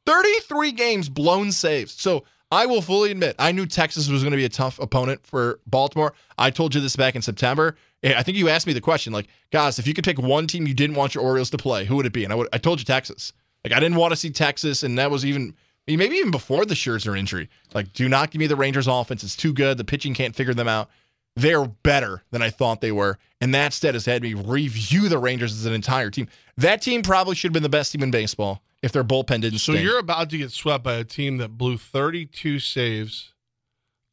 [0.05, 1.93] 33 games blown saves.
[1.93, 5.25] So I will fully admit, I knew Texas was going to be a tough opponent
[5.25, 6.13] for Baltimore.
[6.37, 7.77] I told you this back in September.
[8.03, 10.67] I think you asked me the question, like, guys, if you could pick one team
[10.67, 12.25] you didn't want your Orioles to play, who would it be?
[12.25, 13.33] And I, would, I told you Texas.
[13.63, 15.55] Like, I didn't want to see Texas, and that was even
[15.87, 17.49] maybe even before the Scherzer injury.
[17.75, 19.23] Like, do not give me the Rangers offense.
[19.23, 19.79] It's too good.
[19.79, 20.91] The pitching can't figure them out.
[21.37, 23.19] They're better than I thought they were.
[23.41, 26.29] And that stat has had me review the Rangers as an entire team.
[26.57, 29.59] That team probably should have been the best team in baseball if their bullpen didn't
[29.59, 29.85] So stink.
[29.85, 33.35] you're about to get swept by a team that blew 32 saves,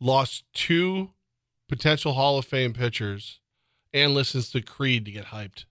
[0.02, 1.12] lost two
[1.70, 3.40] potential Hall of Fame pitchers,
[3.94, 5.64] and listens to Creed to get hyped.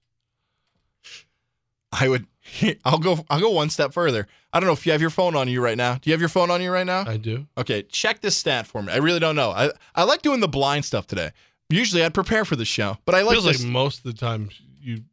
[1.92, 2.26] I would
[2.84, 4.26] I'll go I'll go one step further.
[4.52, 5.94] I don't know if you have your phone on you right now.
[5.94, 7.04] Do you have your phone on you right now?
[7.06, 7.46] I do.
[7.56, 8.92] Okay, check this stat for me.
[8.92, 9.50] I really don't know.
[9.50, 11.30] I I like doing the blind stuff today.
[11.68, 13.62] Usually I'd prepare for the show, but I like Feels this.
[13.62, 14.50] like most of the time
[14.80, 15.04] you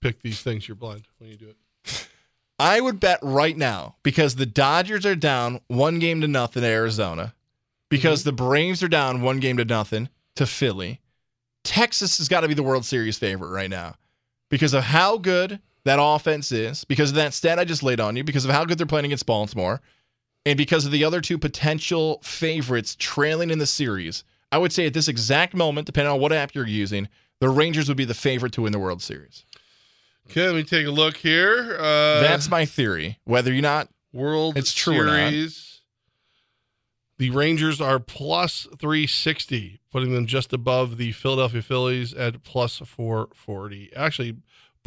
[0.00, 2.08] pick these things, you're blind when you do it.
[2.58, 6.68] I would bet right now because the Dodgers are down one game to nothing to
[6.68, 7.34] Arizona,
[7.88, 8.28] because mm-hmm.
[8.28, 11.00] the Braves are down one game to nothing to Philly.
[11.64, 13.96] Texas has got to be the World Series favorite right now
[14.48, 18.16] because of how good that offense is, because of that stat I just laid on
[18.16, 19.80] you, because of how good they're playing against Baltimore,
[20.44, 24.22] and because of the other two potential favorites trailing in the series.
[24.52, 27.08] I would say at this exact moment, depending on what app you're using,
[27.40, 29.44] the Rangers would be the favorite to win the World Series.
[30.30, 31.76] Okay, let me take a look here.
[31.78, 33.18] Uh, That's my theory.
[33.24, 35.06] Whether you're not World It's true.
[35.06, 35.80] Series.
[37.18, 43.90] The Rangers are plus 360, putting them just above the Philadelphia Phillies at plus 440.
[43.96, 44.36] Actually,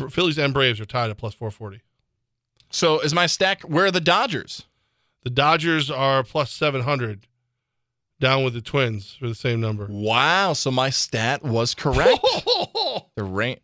[0.10, 1.82] Phillies and Braves are tied at plus 440.
[2.70, 3.64] So is my stack?
[3.64, 4.66] Where are the Dodgers?
[5.24, 7.28] The Dodgers are plus 700,
[8.20, 9.88] down with the Twins for the same number.
[9.90, 10.54] Wow.
[10.54, 12.20] So my stat was correct.
[13.16, 13.60] the rain.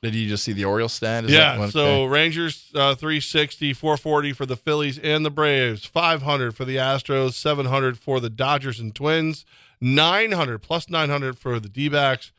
[0.00, 1.24] Did you just see the Orioles stat?
[1.24, 2.08] Is yeah, so okay.
[2.08, 7.98] Rangers uh, 360, 440 for the Phillies and the Braves, 500 for the Astros, 700
[7.98, 9.44] for the Dodgers and Twins,
[9.80, 12.30] 900 plus 900 for the D backs,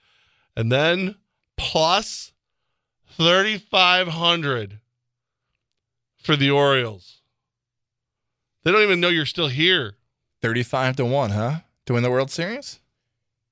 [0.56, 1.16] and then
[1.58, 2.32] plus
[3.12, 4.80] 3,500
[6.18, 7.18] for the Orioles.
[8.64, 9.96] They don't even know you're still here.
[10.42, 11.60] thirty-five to one, huh?
[11.86, 12.80] To win the World Series?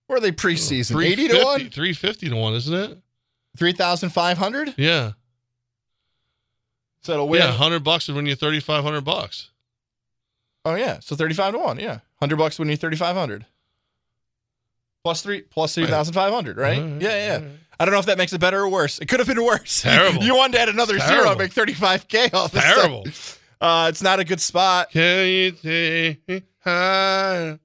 [0.10, 1.04] Or are they preseason?
[1.04, 1.60] Eighty to one.
[1.70, 2.98] 350 to 1, isn't it?
[3.58, 4.74] Three thousand five hundred.
[4.78, 5.14] Yeah.
[7.02, 7.42] So it'll win.
[7.42, 9.50] Yeah, hundred bucks would win you thirty five hundred bucks.
[10.66, 11.80] Oh yeah, so thirty-five to one.
[11.80, 13.46] Yeah, hundred bucks when you thirty-five hundred.
[15.08, 16.80] Plus three, plus three thousand five hundred, right?
[16.80, 17.48] Alright, Yeah, yeah.
[17.80, 19.00] I don't know if that makes it better or worse.
[19.00, 19.82] It could have been worse.
[19.84, 20.22] Terrible.
[20.22, 21.30] you wanted to add another zero Terrible.
[21.32, 22.54] and make thirty-five k off.
[22.54, 23.06] of Terrible.
[23.62, 24.92] Uh, it's not a good spot.
[24.92, 26.44] Can you take?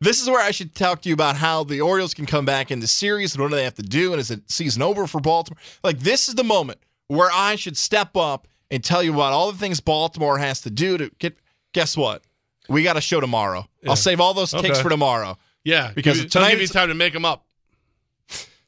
[0.01, 2.71] This is where I should talk to you about how the Orioles can come back
[2.71, 5.07] in the series and what do they have to do, and is it season over
[5.07, 5.59] for Baltimore?
[5.83, 6.79] Like this is the moment
[7.09, 10.71] where I should step up and tell you about all the things Baltimore has to
[10.71, 11.37] do to get.
[11.73, 12.23] Guess what?
[12.69, 13.67] We got a show tomorrow.
[13.83, 13.91] Yeah.
[13.91, 14.83] I'll save all those takes Okay.
[14.83, 15.37] for tomorrow.
[15.65, 17.47] Yeah, Because give, tonight give it's- time to make them up.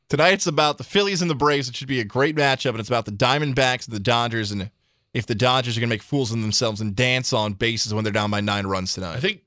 [0.08, 1.68] Tonight it's about the Phillies and the Braves.
[1.68, 4.70] It should be a great matchup, and it's about the Diamondbacks and the Dodgers, and
[5.14, 8.04] if the Dodgers are going to make fools of themselves and dance on bases when
[8.04, 9.16] they're down by nine runs tonight.
[9.16, 9.40] I think,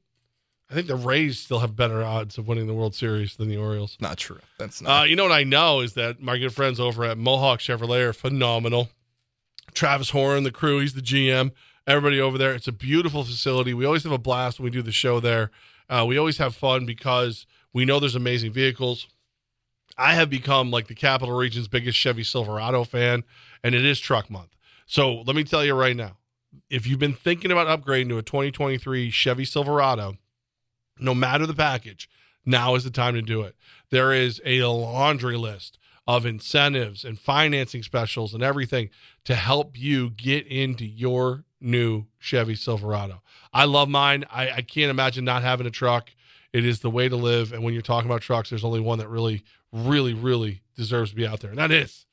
[0.70, 3.56] I think the Rays still have better odds of winning the World Series than the
[3.58, 3.98] Orioles.
[4.02, 4.40] not true.
[4.58, 5.02] That's not.
[5.02, 8.02] Uh, you know what I know is that my good friends over at Mohawk Chevrolet
[8.10, 8.90] are phenomenal.
[9.74, 11.52] Travis Horn, the crew, he's the GM.
[11.86, 12.54] Everybody over there.
[12.54, 13.74] It's a beautiful facility.
[13.74, 15.52] We always have a blast when we do the show there.
[15.90, 19.08] Uh, we always have fun because we know there's amazing vehicles.
[19.98, 23.24] I have become like the Capital Region's biggest Chevy Silverado fan,
[23.64, 24.56] and it is truck month.
[24.86, 26.18] So let me tell you right now
[26.70, 30.18] if you've been thinking about upgrading to a 2023 Chevy Silverado,
[31.00, 32.10] no matter the package,
[32.46, 33.56] now is the time to do it.
[33.90, 38.90] There is a laundry list of incentives and financing specials and everything
[39.26, 43.22] to help you get into your new Chevy Silverado.
[43.54, 44.26] I love mine.
[44.32, 46.12] I, I can't imagine not having a truck.
[46.54, 47.54] It is the way to live.
[47.54, 51.16] And when you're talking about trucks, there's only one that really, really, really deserves to
[51.16, 52.06] be out there, and that is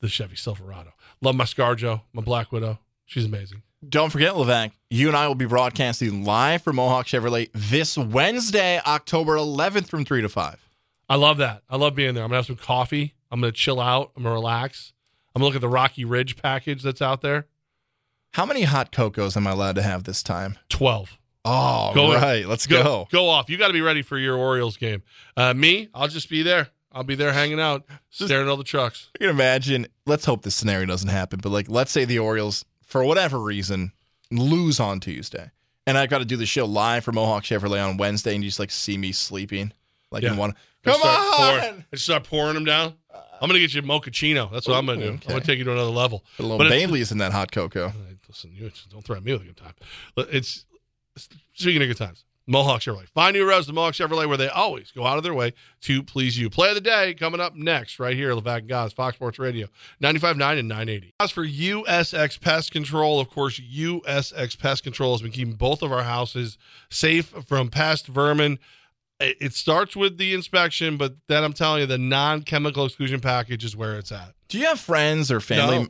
[0.00, 0.92] the Chevy Silverado.
[1.20, 2.78] Love my ScarJo, my Black Widow.
[3.06, 3.62] She's amazing.
[3.88, 8.80] Don't forget, Levack, you and I will be broadcasting live from Mohawk Chevrolet this Wednesday,
[8.86, 10.68] October 11th from 3 to 5.
[11.08, 11.62] I love that.
[11.68, 12.22] I love being there.
[12.22, 13.14] I'm gonna have some coffee.
[13.30, 14.12] I'm gonna chill out.
[14.16, 14.92] I'm gonna relax.
[15.34, 17.46] I'm gonna look at the Rocky Ridge package that's out there.
[18.32, 20.58] How many hot cocos am I allowed to have this time?
[20.68, 21.18] Twelve.
[21.44, 22.46] Oh, Go- right.
[22.46, 22.82] Let's go.
[22.82, 23.50] Go go off.
[23.50, 25.02] You got to be ready for your Orioles game.
[25.36, 26.68] Uh, me, I'll just be there.
[26.92, 29.08] I'll be there hanging out, staring at all the trucks.
[29.14, 29.86] I can imagine.
[30.06, 33.92] Let's hope this scenario doesn't happen, but like, let's say the Orioles, for whatever reason,
[34.30, 35.50] lose on Tuesday,
[35.86, 38.48] and I've got to do the show live for Mohawk Chevrolet on Wednesday, and you
[38.50, 39.72] just like see me sleeping,
[40.10, 40.32] like Yeah.
[40.32, 40.54] in one.
[40.84, 42.94] Come start pouring- on, just start pouring them down.
[43.40, 44.52] I'm gonna get you a mochaccino.
[44.52, 45.06] That's what I'm gonna do.
[45.08, 46.24] Ooh, I'm gonna take you to another level.
[46.38, 47.92] a little But Bailey's in that hot cocoa.
[48.32, 49.74] Listen, you don't threaten me with a good time.
[50.16, 50.64] It's
[51.52, 52.24] speaking of good times.
[52.46, 53.08] Mohawk Chevrolet.
[53.10, 56.02] Find new roads to Mohawk Chevrolet where they always go out of their way to
[56.02, 56.48] please you.
[56.50, 59.68] Play of the day coming up next, right here, Levack and Goz, Fox Sports Radio,
[60.02, 61.14] 95.9 and 980.
[61.20, 65.92] As for USX Pest Control, of course, USX Pest Control has been keeping both of
[65.92, 66.56] our houses
[66.90, 68.58] safe from pest, vermin.
[69.20, 73.76] It starts with the inspection, but then I'm telling you, the non-chemical exclusion package is
[73.76, 74.34] where it's at.
[74.48, 75.88] Do you have friends or family No.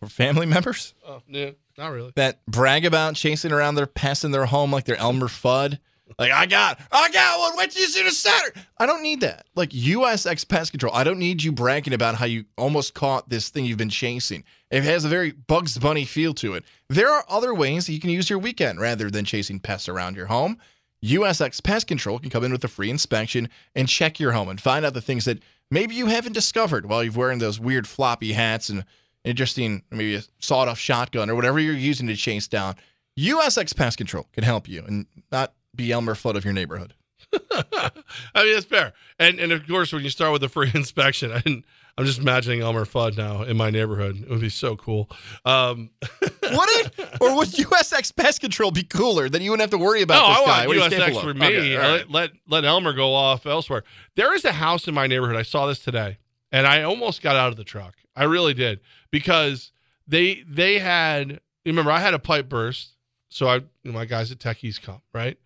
[0.00, 2.12] or family members Oh, yeah, not really.
[2.16, 5.78] that brag about chasing around their pests in their home like they're Elmer Fudd?
[6.18, 7.56] Like I got, I got one.
[7.56, 8.62] Wait till you see the Saturn.
[8.78, 9.46] I don't need that.
[9.54, 10.94] Like USX Pest Control.
[10.94, 14.44] I don't need you bragging about how you almost caught this thing you've been chasing.
[14.70, 16.64] It has a very Bugs Bunny feel to it.
[16.88, 20.16] There are other ways that you can use your weekend rather than chasing pests around
[20.16, 20.58] your home.
[21.02, 24.60] USX Pest Control can come in with a free inspection and check your home and
[24.60, 28.32] find out the things that maybe you haven't discovered while you're wearing those weird floppy
[28.32, 28.84] hats and
[29.24, 32.76] interesting, maybe a sawed off shotgun or whatever you're using to chase down.
[33.18, 36.94] USX Pest Control can help you and not be Elmer Fudd of your neighborhood.
[37.50, 37.90] I
[38.36, 38.92] mean, that's fair.
[39.18, 41.64] And and of course, when you start with a free inspection, I didn't,
[41.96, 44.22] I'm just imagining Elmer Fudd now in my neighborhood.
[44.22, 45.10] It would be so cool.
[45.44, 45.90] Um,
[46.22, 46.98] Would it?
[47.20, 49.28] or would USX Pest Control be cooler?
[49.28, 50.66] Then you wouldn't have to worry about no, this I guy.
[50.66, 51.46] want USX for me.
[51.46, 52.10] Okay, right.
[52.10, 53.84] let, let let Elmer go off elsewhere.
[54.16, 55.36] There is a house in my neighborhood.
[55.36, 56.18] I saw this today,
[56.52, 57.96] and I almost got out of the truck.
[58.14, 59.72] I really did because
[60.06, 61.40] they they had.
[61.64, 62.96] Remember, I had a pipe burst,
[63.28, 65.38] so I my guys at Techies come right.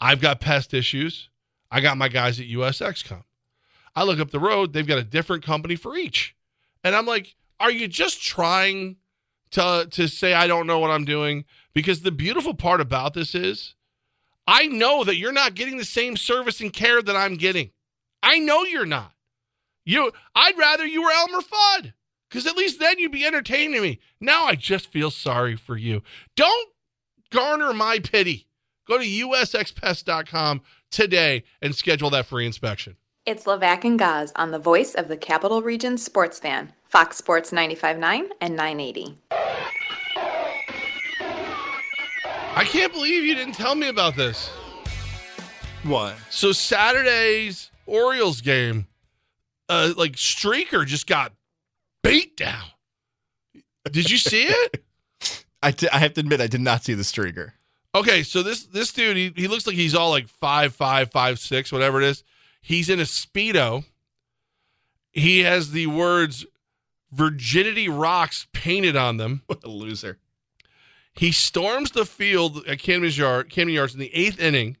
[0.00, 1.28] I've got pest issues.
[1.70, 3.24] I got my guys at USX come.
[3.94, 6.36] I look up the road, they've got a different company for each.
[6.84, 8.96] And I'm like, are you just trying
[9.52, 11.44] to to say I don't know what I'm doing?
[11.74, 13.74] Because the beautiful part about this is
[14.46, 17.70] I know that you're not getting the same service and care that I'm getting.
[18.22, 19.12] I know you're not.
[19.86, 21.94] You I'd rather you were Elmer Fudd.
[22.28, 24.00] Because at least then you'd be entertaining me.
[24.20, 26.02] Now I just feel sorry for you.
[26.34, 26.70] Don't
[27.30, 28.48] garner my pity.
[28.86, 32.96] Go to usxpest.com today and schedule that free inspection.
[33.24, 37.50] It's Levack and Goz on the voice of the Capital Region sports fan, Fox Sports
[37.50, 39.16] 95.9 and 980.
[42.54, 44.48] I can't believe you didn't tell me about this.
[45.82, 46.14] What?
[46.30, 48.86] So Saturday's Orioles game,
[49.68, 51.32] uh, like Streaker just got
[52.02, 52.64] beat down.
[53.90, 54.82] Did you see it?
[55.62, 57.52] I, I have to admit, I did not see the streaker.
[57.94, 61.38] Okay, so this this dude, he, he looks like he's all like five five, five
[61.38, 62.24] six, whatever it is.
[62.60, 63.84] He's in a speedo.
[65.12, 66.44] He has the words
[67.10, 69.42] "Virginity Rocks" painted on them.
[69.46, 70.18] What a loser.
[71.14, 74.76] He storms the field at Camden Yard, Camden Yards in the eighth inning.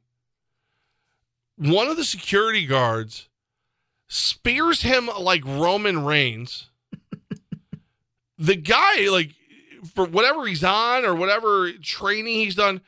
[1.56, 3.30] One of the security guards
[4.08, 6.70] spears him like Roman Reigns.
[8.38, 9.30] the guy, like,
[9.94, 12.80] for whatever he's on or whatever training he's done,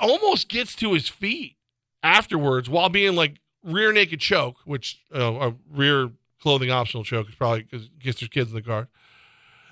[0.00, 1.56] almost gets to his feet
[2.02, 7.34] afterwards while being like rear naked choke, which uh, a rear clothing optional choke is
[7.34, 8.88] probably because gets there's kids in the car.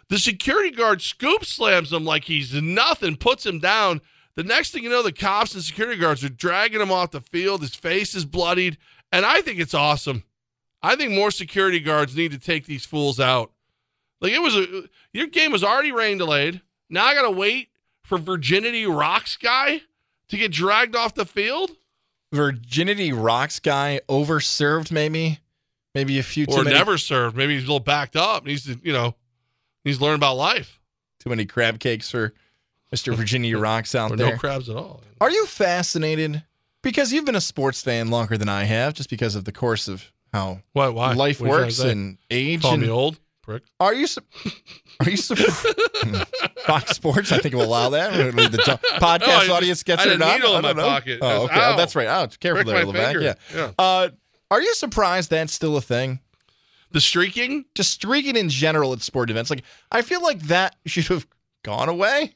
[0.08, 4.00] The security guard scoop slams him like he's nothing, puts him down.
[4.34, 7.20] The next thing you know, the cops and security guards are dragging him off the
[7.20, 7.60] field.
[7.60, 8.76] His face is bloodied.
[9.12, 10.24] And I think it's awesome.
[10.82, 13.50] I think more security guards need to take these fools out.
[14.20, 16.60] Like it was a your game was already rain delayed.
[16.88, 17.68] Now I gotta wait
[18.02, 19.82] for Virginity Rocks guy
[20.28, 21.70] to get dragged off the field?
[22.32, 25.38] Virginity Rocks guy overserved, maybe.
[25.94, 27.36] Maybe a few too Or many, never served.
[27.36, 28.44] Maybe he's a little backed up.
[28.46, 29.16] Needs to, you know,
[29.82, 30.78] he's to learn about life.
[31.18, 32.32] too many crab cakes for
[32.94, 33.12] Mr.
[33.14, 34.30] Virginia Rocks out Or there.
[34.30, 35.02] no crabs at all.
[35.20, 36.44] Are you fascinated?
[36.82, 39.88] Because you've been a sports fan longer than I have, just because of the course
[39.88, 41.12] of how Why why?
[41.14, 42.62] life What works and age.
[42.62, 43.18] call and, me old?
[43.42, 43.62] Prick.
[43.80, 44.06] Are you?
[44.06, 44.20] su-
[45.00, 45.16] Are you?
[45.16, 45.34] su-
[46.66, 48.12] Fox Sports, I think will allow that.
[48.12, 48.58] We're gonna leave the
[49.00, 50.34] podcast Oh, audience gets it or a not.
[50.36, 50.82] needle I in my don't know.
[50.88, 51.18] pocket.
[51.22, 51.60] Oh, That's- okay.
[51.60, 51.76] Oh, ow.
[51.76, 52.06] that's right.
[52.06, 52.38] Ouch!
[52.40, 53.22] Careful Prick there, Levack.
[53.22, 53.34] Yeah.
[53.54, 53.70] Yeah.
[53.78, 54.08] Uh,
[54.50, 56.20] are you surprised that's still a thing?
[56.92, 57.64] The streaking?
[57.74, 61.26] Just streaking in general at sport events, like I feel like that should have
[61.62, 62.34] gone away.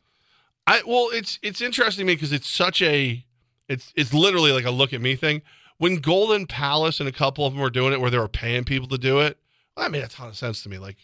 [0.66, 3.24] I well, it's it's interesting to me because it's such a
[3.68, 5.42] it's it's literally like a look at me thing.
[5.78, 8.64] When Golden Palace and a couple of them were doing it, where they were paying
[8.64, 9.38] people to do it,
[9.76, 10.78] that made a ton of sense to me.
[10.78, 10.96] Like,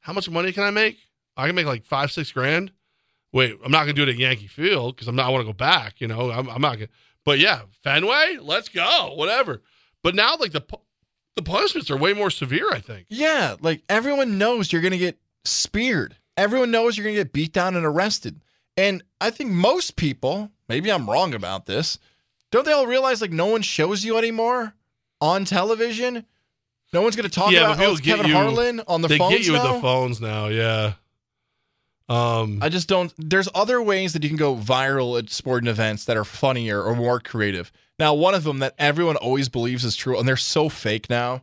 [0.00, 0.98] how much money can I make?
[1.36, 2.70] I can make like five, six grand.
[3.32, 5.26] Wait, I'm not gonna do it at Yankee Field because I'm not.
[5.26, 6.00] I want to go back.
[6.00, 6.88] You know, I'm, I'm not gonna.
[7.24, 9.14] But yeah, Fenway, let's go.
[9.16, 9.62] Whatever.
[10.02, 10.62] But now, like the
[11.34, 12.70] the punishments are way more severe.
[12.70, 13.06] I think.
[13.08, 16.16] Yeah, like everyone knows you're going to get speared.
[16.36, 18.42] Everyone knows you're going to get beat down and arrested.
[18.76, 21.98] And I think most people, maybe I'm wrong about this,
[22.54, 24.74] don't they all realize like no one shows you anymore
[25.20, 26.24] on television?
[26.92, 29.34] No one's going to talk Yeah, about oh, Kevin you- Harlan on the they phones
[29.34, 29.64] get you now?
[29.64, 30.46] with the phones now.
[30.46, 30.92] Yeah.
[32.08, 32.58] Um.
[32.62, 33.12] I just don't.
[33.18, 36.94] There's other ways that you can go viral at sporting events that are funnier or
[36.94, 37.72] more creative.
[37.98, 41.42] Now, one of them that everyone always believes is true, and they're so fake now.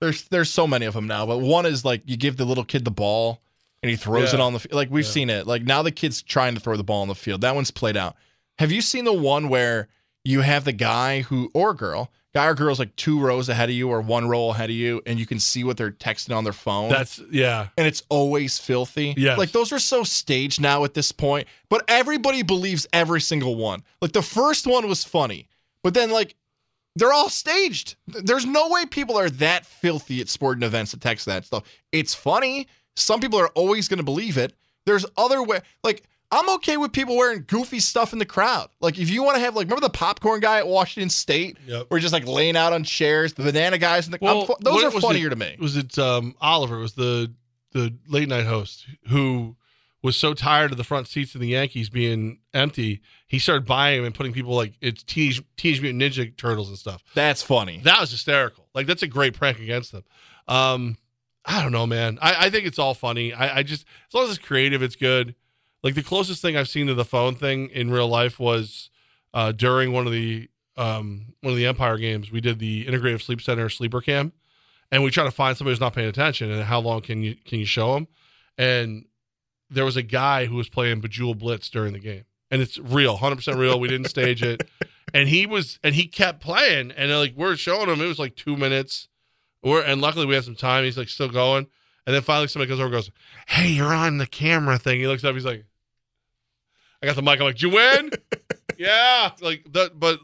[0.00, 2.64] There's there's so many of them now, but one is like you give the little
[2.64, 3.42] kid the ball
[3.82, 5.10] and he throws it on the like we've Yeah.
[5.10, 5.46] seen it.
[5.46, 7.42] Like now the kid's trying to throw the ball on the field.
[7.42, 8.16] That one's played out.
[8.58, 9.88] Have you seen the one where
[10.28, 13.74] you have the guy who or girl, guy or girl's like two rows ahead of
[13.74, 16.44] you or one row ahead of you, and you can see what they're texting on
[16.44, 16.90] their phone?
[16.90, 17.68] That's yeah.
[17.78, 19.14] and it's always filthy.
[19.16, 23.56] yeah Like those are so staged now at this point, but everybody believes every single
[23.56, 23.82] one.
[24.02, 25.48] Like the first one was funny,
[25.82, 26.34] but then like
[26.94, 27.96] they're all staged.
[28.06, 31.62] There's no way people are that filthy at sporting events to text that stuff.
[31.90, 32.68] It's funny.
[32.96, 34.52] Some people are always going to believe it.
[34.84, 38.68] There's other way like I'm okay with people wearing goofy stuff in the crowd.
[38.80, 41.86] Like if you want to have like remember the popcorn guy at Washington State Yep.
[41.88, 44.84] where just like laying out on chairs, the banana guys in the Well, I'm those
[44.84, 45.56] are funnier it- to me.
[45.60, 46.78] Was it um, Oliver?
[46.78, 47.32] Was the
[47.72, 49.56] the late night host who
[50.02, 53.98] was so tired of the front seats of the Yankees being empty, he started buying
[53.98, 57.02] them and putting people like it's Teenage, Teenage Mutant Ninja Turtles and stuff.
[57.14, 57.80] That's funny.
[57.84, 58.68] That was hysterical.
[58.74, 60.04] Like that's a great prank against them.
[60.46, 60.96] Um,
[61.44, 62.18] I don't know, man.
[62.22, 63.32] I, I think it's all funny.
[63.32, 65.34] I, I just as long as it's creative, it's good.
[65.82, 68.90] Like the closest thing I've seen to the phone thing in real life was
[69.32, 72.30] uh, during one of the um, one of the Empire games.
[72.30, 74.32] We did the Integrative Sleep Center sleeper cam,
[74.90, 77.36] and we try to find somebody who's not paying attention and how long can you
[77.44, 78.08] can you show them.
[78.56, 79.04] And
[79.70, 83.16] there was a guy who was playing Bejeweled Blitz during the game, and it's real,
[83.16, 83.78] hundred percent real.
[83.78, 84.68] We didn't stage it,
[85.14, 88.36] and he was and he kept playing, and like we're showing him, it was like
[88.36, 89.08] two minutes.
[89.62, 90.84] We're, and luckily we had some time.
[90.84, 91.66] He's like still going,
[92.08, 93.10] and then finally somebody comes over, and goes,
[93.46, 95.66] "Hey, you're on the camera thing." He looks up, he's like,
[97.02, 98.10] "I got the mic." I'm like, "Did you win?"
[98.78, 100.18] yeah, like that, but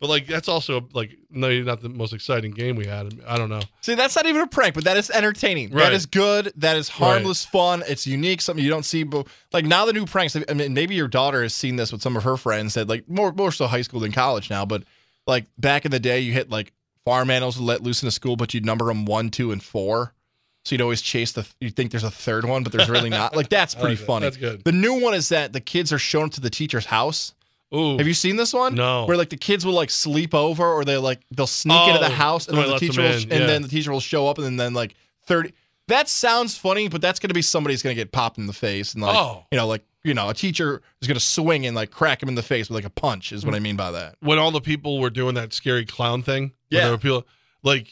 [0.00, 3.20] but like that's also like no, not the most exciting game we had.
[3.24, 3.60] I don't know.
[3.82, 5.70] See, that's not even a prank, but that is entertaining.
[5.70, 5.84] Right.
[5.84, 6.52] That is good.
[6.56, 7.84] That is harmless fun.
[7.86, 9.04] It's unique, something you don't see.
[9.04, 10.34] But like now, the new pranks.
[10.36, 12.74] I mean, maybe your daughter has seen this with some of her friends.
[12.74, 14.66] That like more more so high school than college now.
[14.66, 14.82] But
[15.24, 16.72] like back in the day, you hit like
[17.04, 20.14] farm animals let loose in a school, but you'd number them one, two, and four.
[20.68, 21.46] So you'd always chase the.
[21.60, 23.34] You think there's a third one, but there's really not.
[23.34, 24.06] Like that's pretty like that.
[24.06, 24.26] funny.
[24.26, 24.64] That's good.
[24.64, 27.32] The new one is that the kids are shown to the teacher's house.
[27.74, 28.74] Ooh, Have you seen this one?
[28.74, 29.04] No.
[29.06, 32.06] Where like the kids will like sleep over, or they like they'll sneak into the
[32.06, 34.36] Oh, house, and then the teacher will, in, and then the teacher will show up,
[34.38, 34.94] and then, then like
[35.24, 35.52] thirty.
[35.88, 38.52] That sounds funny, but that's going to be somebody's going to get popped in the
[38.52, 39.44] face, and like Oh.
[39.50, 42.28] you know, like you know, a teacher is going to swing and like crack him
[42.28, 43.32] in the face with like a punch.
[43.32, 44.16] Is what I mean by that.
[44.20, 46.52] when all the people were doing that scary clown thing.
[46.70, 46.94] Yeah.
[46.96, 47.26] people
[47.62, 47.88] like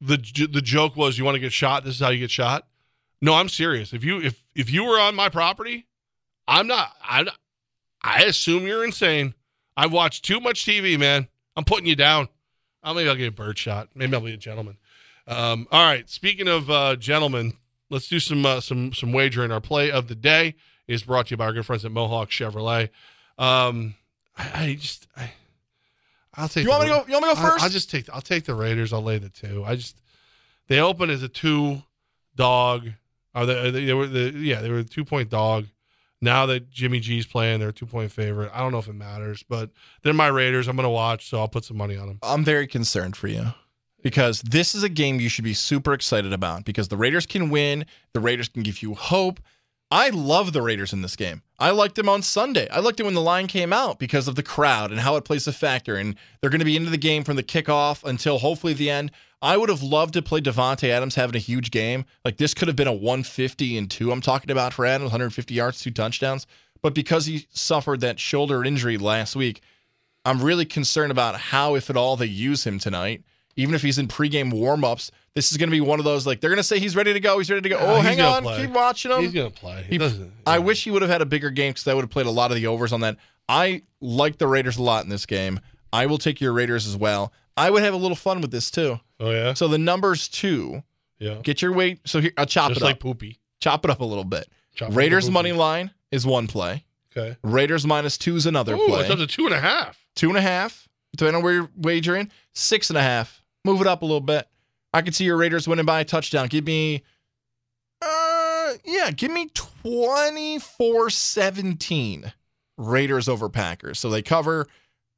[0.00, 0.16] the
[0.50, 1.84] the joke was, you want to get shot.
[1.84, 2.66] This is how you get shot.
[3.20, 3.92] No, I'm serious.
[3.92, 5.86] If you if if you were on my property,
[6.48, 6.94] I'm not.
[7.02, 7.26] I
[8.02, 9.34] I assume you're insane.
[9.76, 11.28] I've watched too much TV, man.
[11.56, 12.28] I'm putting you down.
[12.82, 13.88] Oh, maybe I'll get a bird shot.
[13.94, 14.78] Maybe I'll be a gentleman.
[15.26, 16.08] Um, all right.
[16.08, 17.54] Speaking of uh, gentlemen,
[17.90, 19.52] let's do some uh, some some wagering.
[19.52, 20.54] Our play of the day
[20.88, 22.88] is brought to you by our good friends at Mohawk Chevrolet.
[23.38, 23.94] Um,
[24.36, 25.32] I, I just I,
[26.40, 26.64] I'll take.
[26.64, 27.06] You want the- me to go?
[27.06, 27.64] You want me to go first?
[27.64, 28.08] I'll just take.
[28.10, 28.92] I'll take the Raiders.
[28.92, 29.64] I'll lay the two.
[29.64, 30.00] I just
[30.68, 31.82] they open as a two
[32.36, 32.88] dog.
[33.34, 35.66] Or they, they, they were the yeah they were a two point dog.
[36.22, 38.50] Now that Jimmy G's playing, they're a two point favorite.
[38.52, 39.70] I don't know if it matters, but
[40.02, 40.68] they're my Raiders.
[40.68, 42.18] I'm gonna watch, so I'll put some money on them.
[42.22, 43.54] I'm very concerned for you
[44.02, 47.50] because this is a game you should be super excited about because the Raiders can
[47.50, 47.86] win.
[48.12, 49.40] The Raiders can give you hope.
[49.90, 51.42] I love the Raiders in this game.
[51.58, 52.68] I liked them on Sunday.
[52.70, 55.24] I liked it when the line came out because of the crowd and how it
[55.24, 55.96] plays a factor.
[55.96, 59.10] And they're going to be into the game from the kickoff until hopefully the end.
[59.42, 62.04] I would have loved to play Davante Adams having a huge game.
[62.24, 64.12] Like this could have been a 150 and two.
[64.12, 66.46] I'm talking about for Adams, 150 yards, two touchdowns.
[66.82, 69.60] But because he suffered that shoulder injury last week,
[70.24, 73.24] I'm really concerned about how, if at all, they use him tonight.
[73.56, 76.40] Even if he's in pregame warmups, this is going to be one of those like
[76.40, 77.38] they're going to say he's ready to go.
[77.38, 77.78] He's ready to go.
[77.78, 78.62] Yeah, oh, hang on, play.
[78.62, 79.20] keep watching him.
[79.22, 79.84] He's gonna play.
[79.88, 80.32] He doesn't.
[80.46, 82.30] I wish he would have had a bigger game because I would have played a
[82.30, 83.16] lot of the overs on that.
[83.48, 85.60] I like the Raiders a lot in this game.
[85.92, 87.32] I will take your Raiders as well.
[87.56, 89.00] I would have a little fun with this too.
[89.18, 89.54] Oh yeah.
[89.54, 90.82] So the numbers two,
[91.18, 91.34] Yeah.
[91.42, 92.00] get your weight.
[92.06, 93.00] So here, I'll chop Just it like up.
[93.00, 93.38] poopy.
[93.60, 94.48] Chop it up a little bit.
[94.76, 96.84] Chop Raiders money line is one play.
[97.16, 97.36] Okay.
[97.42, 99.00] Raiders minus two is another Ooh, play.
[99.00, 99.98] it's up to two and a half.
[100.14, 102.30] two and a half, depending on where you're wagering.
[102.54, 103.39] Six and a half.
[103.64, 104.48] Move it up a little bit.
[104.92, 106.48] I can see your Raiders winning by a touchdown.
[106.48, 107.02] Give me,
[108.02, 112.32] uh, yeah, give me 24 17
[112.76, 113.98] Raiders over Packers.
[113.98, 114.66] So they cover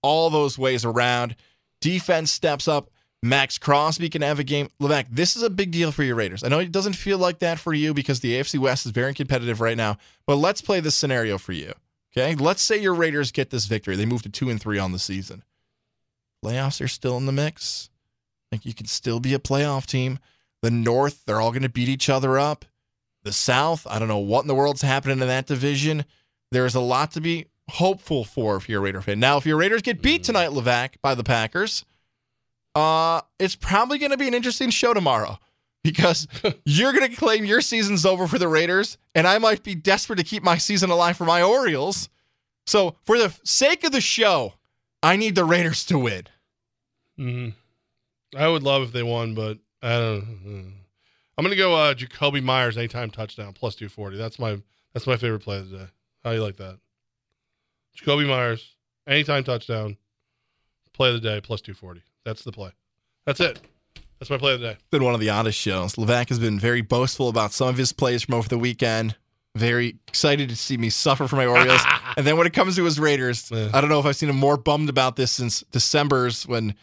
[0.03, 1.37] all those ways around.
[1.81, 2.91] Defense steps up.
[3.25, 4.69] Maxx Crosby can have a game.
[4.81, 6.43] Levack, this is a big deal for your Raiders.
[6.43, 9.15] I know it doesn't feel like that for you because the AFC West is very
[9.15, 11.73] competitive right now, but let's play this scenario for you.
[12.15, 13.95] Okay, let's say your Raiders get this victory.
[13.95, 15.45] They move to two and three on the season.
[16.45, 17.91] Layoffs are still in the mix.
[18.53, 20.19] Like you can still be a playoff team.
[20.61, 22.67] The North, they're all going to beat each other up.
[23.25, 26.05] The South, I don't know what in the world's happening in that division.
[26.51, 29.21] There's a lot to be hopeful for if you're a Raider fan.
[29.21, 31.85] Now, if your Raiders get beat tonight, Levack, by the Packers,
[32.75, 35.39] uh, it's probably going to be an interesting show tomorrow
[35.85, 36.29] because
[36.65, 40.17] you're going to claim your season's over for the Raiders, and I might be desperate
[40.17, 42.09] to keep my season alive for my Orioles.
[42.67, 44.55] So, for the sake of the show,
[45.03, 46.25] I need the Raiders to win.
[47.17, 47.49] hmm
[48.37, 50.23] I would love if they won, but I don't.
[50.47, 50.73] mm.
[51.39, 54.17] I'm gonna go uh, Jakobi Meyers anytime touchdown plus two forty.
[54.17, 54.59] That's my
[54.93, 55.87] that's my favorite play of the day.
[56.25, 56.79] How you like that?
[57.99, 58.75] Jakobi Meyers
[59.07, 59.97] anytime touchdown,
[60.93, 62.03] play of the day plus two forty.
[62.25, 62.71] That's the play.
[63.27, 63.61] That's it.
[64.19, 64.77] That's my play of the day.
[64.91, 65.95] been one of the oddest shows.
[65.97, 69.17] Levack has been very boastful about some of his plays from over the weekend.
[69.57, 71.81] Very excited to see me suffer for my Orioles.
[72.17, 73.69] and then when it comes to his Raiders, Yeah.
[73.75, 76.75] I don't know if I've seen him more bummed about this since December's when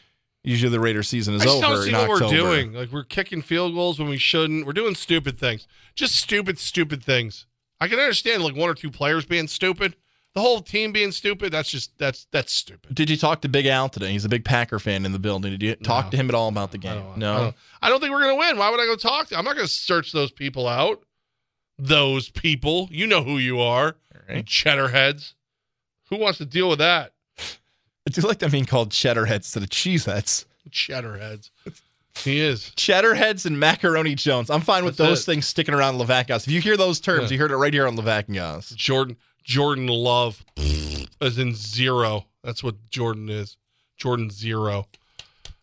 [0.43, 2.25] usually the Raider season is I just over don't see in what October.
[2.25, 2.73] we're doing.
[2.73, 4.65] Like we're kicking field goals when we shouldn't.
[4.65, 5.67] We're doing stupid things.
[5.95, 7.45] Just stupid, stupid things.
[7.79, 9.95] I can understand like one or two players being stupid.
[10.35, 11.51] The whole team being stupid.
[11.51, 12.93] That's just that's that's stupid.
[12.93, 14.11] Did you talk to Big Al today?
[14.11, 15.51] He's a big Packer fan in the building.
[15.51, 16.11] Did you talk No.
[16.11, 17.01] to him at all about the I game?
[17.03, 17.33] don't, no.
[17.33, 18.57] I don't, I don't think we're gonna win.
[18.57, 19.37] Why would I go talk to?
[19.37, 21.01] I'm not gonna search those people out.
[21.77, 23.95] Those people, you know who you are,
[24.29, 24.45] you right.
[24.45, 25.33] cheddar heads.
[26.09, 27.13] Who wants to deal with that?
[28.17, 30.45] I do like them being called cheddar heads instead of cheese heads.
[30.71, 31.51] Cheddar heads.
[32.23, 32.71] He is.
[32.75, 34.49] Cheddar heads and macaroni Jones.
[34.49, 35.25] I'm fine with That's those it.
[35.25, 36.45] things sticking around Levack Guys.
[36.47, 37.35] If you hear those terms, Yeah.
[37.35, 38.69] you heard it right here on Levack Guys.
[38.71, 40.43] Jordan Jordan Love
[41.21, 42.25] as in zero.
[42.43, 43.57] That's what Jordan is.
[43.97, 44.87] Jordan zero.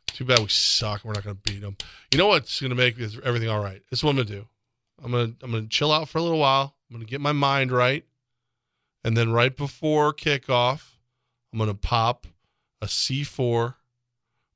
[0.08, 1.04] Too bad we suck.
[1.04, 1.76] We're not going to beat them.
[2.10, 3.82] You know what's going to make this everything all right?
[3.90, 4.46] This is what I'm going to do.
[5.04, 6.74] I'm going to I'm going to chill out for a little while.
[6.90, 8.04] I'm going to get my mind right,
[9.04, 10.82] and then right before kickoff,
[11.52, 12.26] I'm going to pop
[12.82, 13.74] a C4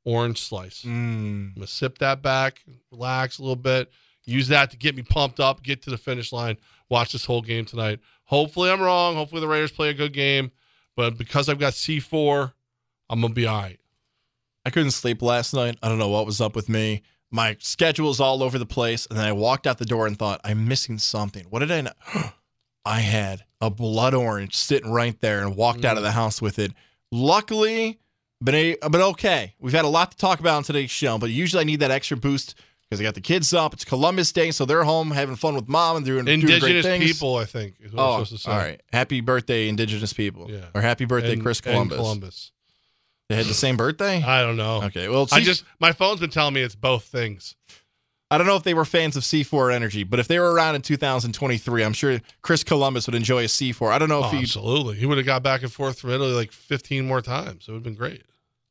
[0.04, 0.82] orange slice.
[0.82, 0.88] Mm.
[0.88, 3.90] I'm gonna sip that back, relax a little bit,
[4.24, 6.56] use that to get me pumped up, get to the finish line,
[6.88, 8.00] watch this whole game tonight.
[8.24, 9.16] Hopefully I'm wrong.
[9.16, 10.52] Hopefully the Raiders play a good game.
[10.96, 12.52] But because I've got C4,
[13.08, 13.80] I'm gonna be all right.
[14.64, 15.78] I couldn't sleep last night.
[15.82, 17.02] I don't know what was up with me.
[17.30, 19.06] My schedule is all over the place.
[19.06, 21.44] And then I walked out the door and thought, I'm missing something.
[21.48, 21.92] What did I know?
[22.84, 26.58] I had a blood orange sitting right there and walked out of the house with
[26.58, 26.72] it.
[27.12, 27.98] Luckily,
[28.42, 29.54] been a, but okay.
[29.60, 31.90] We've had a lot to talk about on today's show, but usually I need that
[31.90, 32.54] extra boost
[32.88, 33.72] because I got the kids up.
[33.74, 36.84] It's Columbus Day, so they're home having fun with mom and doing doing great Indigenous
[36.86, 37.04] things.
[37.12, 38.56] people, I think, is what Oh, I'm supposed to say.
[38.56, 38.80] right.
[38.92, 40.50] Happy birthday, Indigenous people.
[40.50, 40.64] Yeah.
[40.74, 41.96] Or happy birthday, And- Chris Columbus.
[41.98, 42.52] Columbus.
[43.28, 44.20] They had the same birthday.
[44.22, 44.82] I don't know.
[44.84, 45.08] Okay.
[45.08, 47.54] Well, I just my phone's been telling me it's both things.
[48.32, 50.74] I don't know if they were fans of C4 Energy, but if they were around
[50.76, 53.90] in 2023, I'm sure Chris Columbus would enjoy a C4.
[53.92, 54.38] I don't know Oh, if he.
[54.40, 54.96] absolutely.
[54.96, 57.66] He would have got back and forth from Italy like 15 more times.
[57.68, 58.22] It would have been great.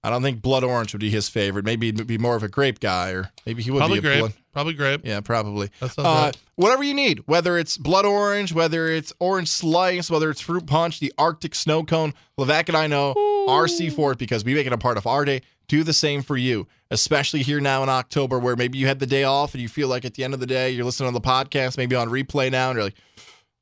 [0.04, 1.66] I don't think blood orange would be his favorite.
[1.66, 4.10] Maybe he'd be more of a grape guy, or maybe he would Probably be a
[4.12, 4.20] grape.
[4.22, 4.34] blood.
[4.54, 5.02] Probably grape.
[5.04, 5.70] Yeah, probably.
[5.82, 6.38] That sounds Uh, right.
[6.56, 11.00] whatever you need, whether it's blood orange, whether it's orange slice, whether it's fruit punch,
[11.02, 13.10] the Arctic snow cone, Levack and I know
[13.50, 15.42] our C4 because we make it a part of our day.
[15.68, 19.06] Do the same for you, especially here now in October, where maybe you had the
[19.06, 21.14] day off and you feel like at the end of the day you're listening to
[21.14, 22.96] the podcast, maybe on replay now, and you're like,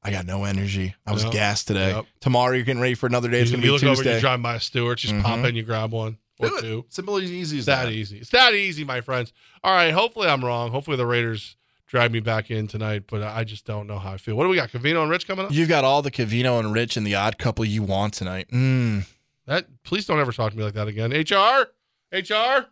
[0.03, 0.95] I got no energy.
[1.05, 1.33] I was Yep.
[1.33, 1.89] gassed today.
[1.89, 2.05] Yep.
[2.21, 3.41] Tomorrow you're getting ready for another day.
[3.41, 4.15] It's you, going to you be look over, Tuesday.
[4.15, 5.49] you drive by a Stewart, just pop Mhm.
[5.49, 6.61] in, you grab one or Do it.
[6.61, 6.85] two.
[6.89, 7.91] Simple as easy as It's that that.
[7.91, 8.17] easy.
[8.19, 9.33] It's that easy, my friends.
[9.63, 9.91] All right.
[9.93, 10.71] Hopefully, I'm wrong.
[10.71, 11.55] Hopefully, the Raiders
[11.88, 14.35] drag me back in tonight, but I just don't know how I feel.
[14.35, 14.69] What do we got?
[14.69, 15.51] Covino and Rich coming up?
[15.51, 18.47] You've got all the Covino and Rich and the odd couple you want tonight.
[18.51, 19.05] Mm.
[19.45, 21.11] That please don't ever talk to me like that again.
[21.11, 21.67] HR,
[22.11, 22.67] HR,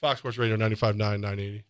[0.00, 1.64] Fox Sports Radio 95.9, 980.